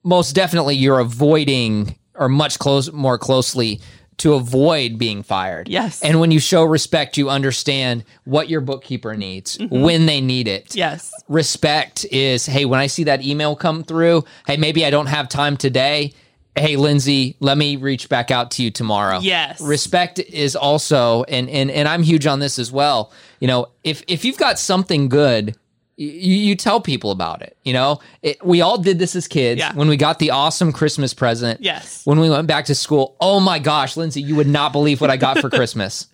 most 0.04 0.34
definitely 0.34 0.76
you're 0.76 1.00
avoiding 1.00 1.96
or 2.22 2.30
much 2.30 2.60
close 2.60 2.92
more 2.94 3.18
closely 3.18 3.82
to 4.18 4.36
avoid 4.36 5.00
being 5.00 5.24
fired. 5.24 5.68
Yes. 5.68 6.02
And 6.04 6.20
when 6.20 6.30
you 6.30 6.40
show 6.40 6.64
respect, 6.64 7.18
you 7.18 7.30
understand 7.30 8.04
what 8.24 8.50
your 8.50 8.62
bookkeeper 8.62 9.18
needs, 9.18 9.58
mm-hmm. 9.58 9.82
when 9.82 10.06
they 10.06 10.22
need 10.22 10.48
it. 10.48 10.76
Yes. 10.76 11.12
Respect 11.28 12.06
is, 12.06 12.46
hey, 12.46 12.66
when 12.66 12.80
I 12.80 12.86
see 12.86 13.06
that 13.06 13.26
email 13.26 13.56
come 13.56 13.84
through, 13.84 14.24
hey, 14.46 14.58
maybe 14.58 14.86
I 14.86 14.92
don't 14.92 15.08
have 15.08 15.28
time 15.28 15.58
today. 15.58 16.14
Hey, 16.56 16.76
Lindsay, 16.76 17.36
let 17.40 17.58
me 17.58 17.78
reach 17.78 18.10
back 18.10 18.30
out 18.30 18.52
to 18.52 18.64
you 18.64 18.70
tomorrow. 18.70 19.20
Yes. 19.22 19.60
Respect 19.60 20.20
is 20.20 20.56
also, 20.56 21.24
and 21.24 21.50
and 21.50 21.72
and 21.72 21.88
I'm 21.88 22.04
huge 22.04 22.28
on 22.28 22.40
this 22.40 22.60
as 22.60 22.72
well. 22.72 23.12
You 23.40 23.48
know, 23.48 23.70
if 23.84 24.04
if 24.08 24.24
you've 24.26 24.38
got 24.38 24.60
something 24.60 25.10
good, 25.10 25.56
you, 26.04 26.36
you 26.36 26.56
tell 26.56 26.82
people 26.82 27.12
about 27.12 27.42
it. 27.42 27.58
You 27.64 27.74
know, 27.74 28.00
it, 28.22 28.44
we 28.46 28.62
all 28.62 28.78
did 28.78 29.00
this 29.00 29.16
as 29.16 29.28
kids 29.28 29.60
Yeah. 29.60 29.74
when 29.74 29.88
we 29.88 29.98
got 29.98 30.20
the 30.20 30.32
awesome 30.32 30.72
Christmas 30.72 31.14
present. 31.14 31.62
Yes. 31.62 32.06
When 32.06 32.20
we 32.20 32.30
went 32.30 32.48
back 32.48 32.66
to 32.66 32.76
school, 32.76 33.16
oh 33.20 33.40
my 33.40 33.60
gosh, 33.60 33.98
Lindsay, 33.98 34.22
you 34.22 34.36
would 34.36 34.48
not 34.48 34.72
believe 34.72 35.02
what 35.02 35.10
I 35.10 35.18
got 35.18 35.40
for 35.40 35.50
Christmas. 35.60 36.08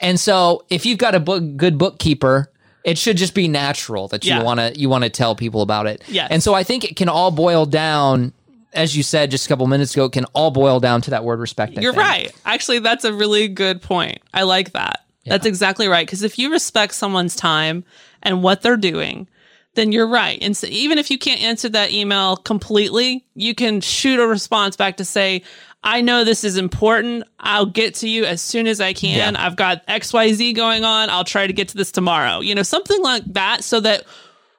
And 0.00 0.18
so, 0.18 0.64
if 0.68 0.84
you've 0.86 0.98
got 0.98 1.14
a 1.14 1.20
book, 1.20 1.56
good 1.56 1.78
bookkeeper, 1.78 2.50
it 2.84 2.98
should 2.98 3.16
just 3.16 3.34
be 3.34 3.46
natural 3.48 4.08
that 4.08 4.24
you 4.24 4.30
Yeah. 4.32 4.42
want 4.42 4.58
to 4.60 4.78
you 4.78 4.88
want 4.88 5.04
to 5.04 5.10
tell 5.10 5.34
people 5.36 5.62
about 5.62 5.86
it. 5.86 6.02
Yes. 6.08 6.28
And 6.30 6.42
so, 6.42 6.54
I 6.54 6.62
think 6.64 6.84
it 6.84 6.96
can 6.96 7.08
all 7.08 7.30
boil 7.30 7.66
down 7.66 8.32
as 8.74 8.96
you 8.96 9.02
said 9.02 9.30
just 9.30 9.44
a 9.44 9.48
couple 9.50 9.66
minutes 9.66 9.92
ago, 9.92 10.08
can 10.08 10.24
all 10.32 10.50
boil 10.50 10.80
down 10.80 11.02
to 11.02 11.10
that 11.10 11.24
word 11.24 11.38
respect. 11.38 11.76
I 11.76 11.82
You're 11.82 11.92
think. 11.92 12.02
right. 12.06 12.32
Actually, 12.46 12.78
that's 12.78 13.04
a 13.04 13.12
really 13.12 13.46
good 13.46 13.82
point. 13.82 14.18
I 14.32 14.44
like 14.44 14.72
that. 14.72 15.00
That's 15.26 15.44
exactly 15.46 15.88
right. 15.88 16.06
Because 16.06 16.22
if 16.22 16.38
you 16.38 16.50
respect 16.50 16.94
someone's 16.94 17.36
time 17.36 17.84
and 18.22 18.42
what 18.42 18.62
they're 18.62 18.76
doing, 18.76 19.28
then 19.74 19.92
you're 19.92 20.08
right. 20.08 20.38
And 20.42 20.56
so 20.56 20.66
even 20.68 20.98
if 20.98 21.10
you 21.10 21.18
can't 21.18 21.40
answer 21.40 21.68
that 21.70 21.92
email 21.92 22.36
completely, 22.36 23.24
you 23.34 23.54
can 23.54 23.80
shoot 23.80 24.20
a 24.20 24.26
response 24.26 24.76
back 24.76 24.98
to 24.98 25.04
say, 25.04 25.42
I 25.84 26.00
know 26.00 26.24
this 26.24 26.44
is 26.44 26.56
important. 26.56 27.24
I'll 27.40 27.66
get 27.66 27.96
to 27.96 28.08
you 28.08 28.24
as 28.24 28.40
soon 28.40 28.66
as 28.66 28.80
I 28.80 28.92
can. 28.92 29.34
I've 29.34 29.56
got 29.56 29.86
XYZ 29.88 30.54
going 30.54 30.84
on. 30.84 31.10
I'll 31.10 31.24
try 31.24 31.46
to 31.46 31.52
get 31.52 31.68
to 31.68 31.76
this 31.76 31.90
tomorrow. 31.90 32.40
You 32.40 32.54
know, 32.54 32.62
something 32.62 33.02
like 33.02 33.24
that 33.32 33.64
so 33.64 33.80
that 33.80 34.04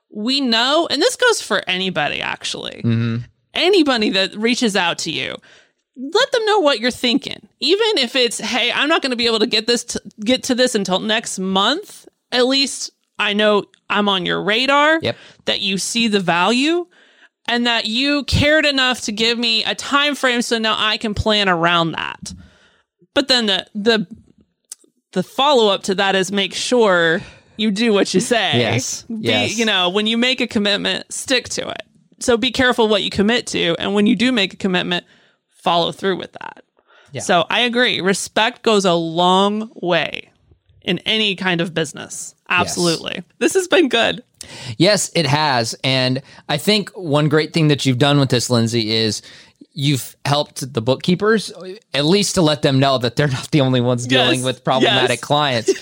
we 0.10 0.42
know, 0.42 0.88
and 0.92 1.02
this 1.02 1.16
goes 1.16 1.42
for 1.42 1.64
anybody 1.68 2.22
actually, 2.22 2.82
mm-hmm. 2.84 3.18
anybody 3.54 4.10
that 4.12 4.36
reaches 4.36 4.76
out 4.76 4.98
to 5.00 5.12
you, 5.12 5.38
let 5.96 6.32
them 6.32 6.46
know 6.46 6.60
what 6.60 6.80
you're 6.80 6.92
thinking. 6.92 7.48
Even 7.60 8.00
if 8.00 8.16
it's, 8.16 8.40
hey, 8.40 8.72
I'm 8.72 8.90
not 8.90 9.02
going 9.02 9.12
to 9.12 9.16
be 9.16 9.28
able 9.28 9.40
to 9.40 9.48
get 9.48 9.66
this 9.68 9.84
to, 9.86 10.02
get 10.20 10.44
to 10.44 10.56
this 10.56 10.76
until 10.76 11.00
next 11.00 11.40
month. 11.40 12.08
At 12.32 12.48
least 12.48 12.92
I 13.24 13.34
know 13.34 13.66
I'm 13.90 14.10
on 14.10 14.26
your 14.26 14.44
radar. 14.44 15.00
Yep. 15.02 15.18
That 15.46 15.62
you 15.62 15.78
see 15.78 16.08
the 16.08 16.20
value, 16.20 16.88
and 17.48 17.68
that 17.68 17.86
you 17.86 18.24
cared 18.26 18.66
enough 18.66 19.02
to 19.02 19.12
give 19.12 19.38
me 19.38 19.64
a 19.64 19.76
time 19.76 20.16
frame 20.16 20.42
so 20.42 20.58
now 20.58 20.76
I 20.78 20.98
can 20.98 21.14
plan 21.14 21.50
around 21.50 21.92
that. 21.94 22.34
But 23.14 23.28
then 23.28 23.46
the 23.48 23.68
the 23.76 24.08
the 25.12 25.24
follow 25.24 25.72
up 25.72 25.84
to 25.84 25.96
that 25.96 26.16
is 26.16 26.32
make 26.32 26.54
sure 26.54 27.22
you 27.58 27.72
do 27.72 27.94
what 27.94 28.14
you 28.14 28.20
say. 28.20 28.60
Yes. 28.60 29.04
Be, 29.04 29.16
Yes. 29.20 29.58
You 29.58 29.66
know, 29.66 29.90
when 29.90 30.08
you 30.08 30.18
make 30.18 30.42
a 30.42 30.48
commitment, 30.48 31.12
stick 31.14 31.50
to 31.50 31.70
it. 31.70 31.84
So 32.20 32.36
be 32.38 32.52
careful 32.52 32.88
what 32.88 33.04
you 33.04 33.10
commit 33.10 33.48
to. 33.48 33.76
And 33.78 33.94
when 33.94 34.08
you 34.08 34.16
do 34.16 34.32
make 34.32 34.54
a 34.54 34.58
commitment, 34.58 35.06
follow 35.50 35.92
through 35.92 36.18
with 36.18 36.32
that. 36.34 36.64
So 37.22 37.46
I 37.50 37.62
agree. 37.62 38.02
Respect 38.02 38.64
goes 38.64 38.86
a 38.86 38.94
long 38.94 39.70
way 39.76 40.32
in 40.84 41.00
any 41.00 41.36
kind 41.36 41.62
of 41.62 41.74
business. 41.74 42.36
Absolutely. 42.50 43.24
This 43.40 43.54
has 43.54 43.68
been 43.68 43.90
good. 43.90 44.24
Yes, 44.78 45.10
it 45.16 45.26
has. 45.26 45.76
And 45.84 46.22
I 46.50 46.58
think 46.58 46.90
one 46.92 47.30
great 47.30 47.54
thing 47.54 47.70
that 47.70 47.86
you've 47.86 47.98
done 47.98 48.20
with 48.20 48.30
this, 48.30 48.50
Lindsay, 48.50 48.92
is 48.92 49.22
you've 49.74 50.16
helped 50.26 50.74
the 50.74 50.82
bookkeepers 50.82 51.52
at 51.94 52.06
least 52.06 52.36
to 52.36 52.42
let 52.42 52.62
them 52.62 52.80
know 52.80 52.98
that 53.00 53.16
they're 53.16 53.28
not 53.28 53.50
the 53.52 53.62
only 53.62 53.82
ones 53.82 54.06
dealing 54.06 54.40
Yes. 54.40 54.46
with 54.46 54.64
problematic 54.64 55.20
Yes. 55.20 55.22
clients. 55.22 55.74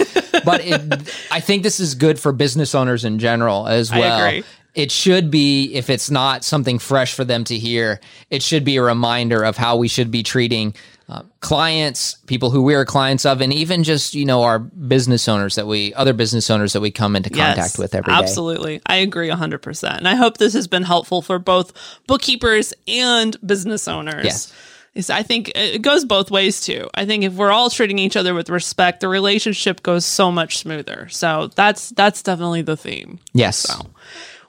but 0.45 0.61
it, 0.63 1.13
I 1.31 1.39
think 1.41 1.63
this 1.63 1.79
is 1.79 1.95
good 1.95 2.19
for 2.19 2.31
business 2.31 2.73
owners 2.73 3.03
in 3.03 3.19
general 3.19 3.67
as 3.67 3.91
I 3.91 3.99
well. 3.99 4.25
agree. 4.27 4.43
It 4.73 4.89
should 4.91 5.29
be, 5.29 5.73
if 5.73 5.89
it's 5.89 6.09
not 6.09 6.45
something 6.45 6.79
fresh 6.79 7.13
for 7.13 7.25
them 7.25 7.43
to 7.45 7.57
hear, 7.57 7.99
it 8.29 8.41
should 8.41 8.63
be 8.63 8.77
a 8.77 8.81
reminder 8.81 9.43
of 9.43 9.57
how 9.57 9.75
we 9.75 9.89
should 9.89 10.11
be 10.11 10.23
treating 10.23 10.73
uh, 11.12 11.24
clients, 11.41 12.13
people 12.26 12.52
who 12.52 12.62
we 12.62 12.74
are 12.74 12.86
clients 12.86 13.26
of, 13.26 13.41
and 13.41 13.52
even 13.52 13.84
just 13.84 14.15
you 14.15 14.24
know 14.24 14.43
our 14.43 14.60
business 14.60 15.28
owners 15.28 15.56
that 15.56 15.67
we, 15.67 15.93
other 15.95 16.13
business 16.13 16.50
owners 16.50 16.71
that 16.71 16.80
we 16.80 16.89
come 16.89 17.17
into 17.17 17.30
contact 17.30 17.58
Yes, 17.58 17.78
with 17.78 17.93
every 17.93 18.13
day. 18.13 18.17
Absolutely. 18.17 18.82
I 18.86 18.95
agree 18.95 19.30
100%. 19.30 19.97
And 19.97 20.08
I 20.08 20.15
hope 20.15 20.38
this 20.38 20.54
has 20.54 20.69
been 20.69 20.84
helpful 20.84 21.21
for 21.21 21.38
both 21.38 21.74
bookkeepers 22.08 22.74
and 22.88 23.36
business 23.45 23.89
owners. 23.89 24.24
Yes. 24.24 24.54
Is 24.93 25.10
I 25.10 25.24
think 25.24 25.52
it 25.54 25.82
goes 25.82 26.06
both 26.06 26.32
ways 26.32 26.62
too. 26.62 26.89
I 26.93 27.06
think 27.06 27.26
if 27.26 27.34
we're 27.34 27.52
all 27.52 27.69
treating 27.69 28.00
each 28.00 28.15
other 28.15 28.34
with 28.34 28.50
respect, 28.50 29.02
the 29.02 29.10
relationship 29.10 29.84
goes 29.84 30.06
so 30.06 30.32
much 30.32 30.60
smoother. 30.60 31.10
So 31.10 31.47
that's 31.56 31.89
that's 31.91 32.24
definitely 32.24 32.62
the 32.62 32.78
theme. 32.78 33.19
Yes. 33.34 33.69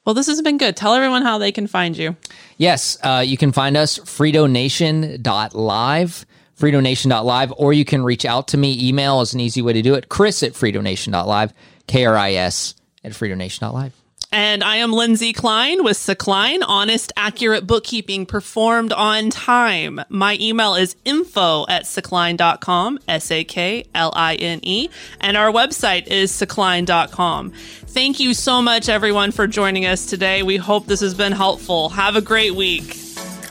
Well, 0.05 0.14
this 0.14 0.27
has 0.27 0.42
been 0.42 0.59
good. 0.59 0.77
Tell 0.77 0.94
everyone 0.94 1.22
how 1.22 1.38
they 1.38 1.53
can 1.53 1.68
find 1.68 1.96
you. 1.96 2.16
Yes, 2.57 2.98
uh, 3.03 3.22
you 3.25 3.37
can 3.37 3.53
find 3.53 3.77
us 3.77 4.01
fridonation.live, 4.01 6.27
fridonation.live, 6.62 7.53
or 7.57 7.72
you 7.72 7.85
can 7.85 8.05
reach 8.05 8.25
out 8.25 8.48
to 8.48 8.57
me. 8.57 8.88
Email 8.88 9.20
is 9.20 9.35
an 9.35 9.40
easy 9.40 9.61
way 9.61 9.72
to 9.72 9.83
do 9.83 9.94
it. 9.94 10.09
Kris 10.09 10.42
at 10.42 10.53
fridonation.live, 10.53 11.53
K 11.88 12.05
R 12.07 12.16
I 12.16 12.35
S 12.35 12.75
at 13.03 13.12
fridonation.live. 13.12 13.92
And 14.35 14.64
I 14.64 14.77
am 14.77 14.94
Lindsay 14.94 15.35
Klein 15.35 15.85
with 15.85 15.98
Sakline, 15.98 16.62
honest, 16.66 17.12
accurate 17.18 17.66
bookkeeping 17.66 18.25
performed 18.25 18.90
on 18.90 19.29
time. 19.29 20.01
My 20.09 20.38
email 20.40 20.75
is 20.75 20.96
info 21.05 21.66
at 21.68 21.83
sakline.com, 21.83 22.98
S 23.07 23.31
A 23.31 23.44
K 23.44 23.85
L 23.94 24.11
I 24.16 24.37
N 24.37 24.61
E. 24.62 24.88
And 25.20 25.37
our 25.37 25.51
website 25.51 26.07
is 26.07 26.33
sakline.com. 26.33 27.51
Thank 27.51 28.20
you 28.20 28.33
so 28.33 28.62
much, 28.62 28.88
everyone, 28.88 29.33
for 29.33 29.46
joining 29.46 29.85
us 29.85 30.07
today. 30.07 30.42
We 30.42 30.57
hope 30.57 30.87
this 30.87 31.01
has 31.01 31.12
been 31.12 31.33
helpful. 31.33 31.90
Have 31.90 32.16
a 32.16 32.22
great 32.22 32.55
week. 32.55 32.96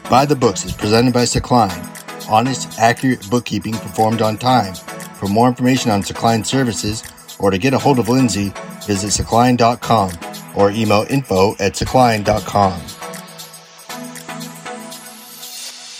Buy 0.10 0.26
the 0.26 0.36
Books 0.36 0.66
is 0.66 0.74
presented 0.74 1.14
by 1.14 1.24
Sakline. 1.24 2.01
Honest, 2.30 2.80
accurate 2.80 3.30
bookkeeping 3.30 3.74
performed 3.74 4.22
on 4.22 4.38
time. 4.38 4.74
For 5.16 5.28
more 5.28 5.48
information 5.48 5.92
on 5.92 6.02
Sakline 6.04 6.46
services 6.46 7.04
or 7.40 7.52
to 7.52 7.58
get 7.58 7.74
a 7.74 7.80
hold 7.80 8.00
of 8.00 8.10
Lindsay, 8.10 8.54
visit 8.86 9.10
sakline.com 9.10 10.12
or 10.56 10.72
email 10.72 11.06
info 11.10 11.54
at 11.54 11.74
sakline.com. 11.74 12.82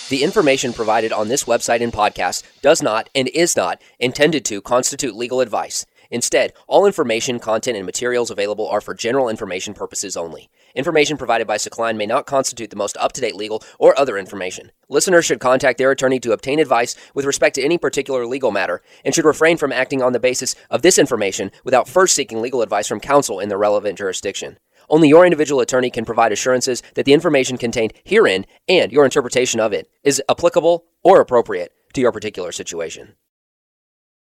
The 0.10 0.24
information 0.24 0.74
provided 0.74 1.14
on 1.14 1.30
this 1.30 1.46
website 1.46 1.82
and 1.82 1.94
podcast 1.94 2.44
does 2.62 2.82
not 2.82 3.10
and 3.16 3.30
is 3.30 3.56
not 3.56 3.82
intended 3.98 4.44
to 4.46 4.62
constitute 4.62 5.16
legal 5.16 5.40
advice. 5.40 5.86
Instead, 6.10 6.52
all 6.68 6.86
information, 6.86 7.40
content, 7.40 7.78
and 7.78 7.86
materials 7.86 8.30
available 8.30 8.68
are 8.68 8.82
for 8.82 8.94
general 8.94 9.30
information 9.30 9.74
purposes 9.74 10.18
only. 10.18 10.50
Information 10.76 11.18
provided 11.18 11.48
by 11.48 11.58
Sakline 11.58 11.98
may 11.98 12.06
not 12.06 12.26
constitute 12.26 12.70
the 12.70 12.76
most 12.76 12.98
up 12.98 13.12
to 13.14 13.22
date 13.22 13.36
legal 13.36 13.64
or 13.80 13.98
other 14.00 14.18
information. 14.18 14.72
Listeners 14.90 15.26
should 15.26 15.40
contact 15.40 15.78
their 15.78 15.92
attorney 15.92 16.20
to 16.20 16.32
obtain 16.32 16.60
advice 16.60 16.96
with 17.14 17.26
respect 17.26 17.56
to 17.56 17.64
any 17.64 17.78
particular 17.78 18.26
legal 18.26 18.52
matter 18.52 18.82
and 19.04 19.14
should 19.14 19.26
refrain 19.26 19.58
from 19.58 19.72
acting 19.72 20.02
on 20.02 20.14
the 20.14 20.20
basis 20.20 20.56
of 20.70 20.82
this 20.82 20.98
information 20.98 21.52
without 21.64 21.88
first 21.88 22.16
seeking 22.16 22.42
legal 22.42 22.62
advice 22.62 22.88
from 22.88 23.00
counsel 23.00 23.40
in 23.40 23.50
the 23.50 23.58
relevant 23.58 23.98
jurisdiction. 23.98 24.58
Only 24.90 25.10
your 25.10 25.26
individual 25.26 25.62
attorney 25.62 25.90
can 25.90 26.06
provide 26.06 26.32
assurances 26.32 26.82
that 26.96 27.06
the 27.06 27.14
information 27.14 27.58
contained 27.58 27.94
herein 28.04 28.46
and 28.68 28.92
your 28.92 29.06
interpretation 29.06 29.60
of 29.60 29.74
it 29.74 29.90
is 30.04 30.22
applicable 30.30 30.86
or 31.04 31.22
appropriate 31.22 31.72
to 31.94 32.02
your 32.02 32.12
particular 32.12 32.52
situation. 32.52 33.16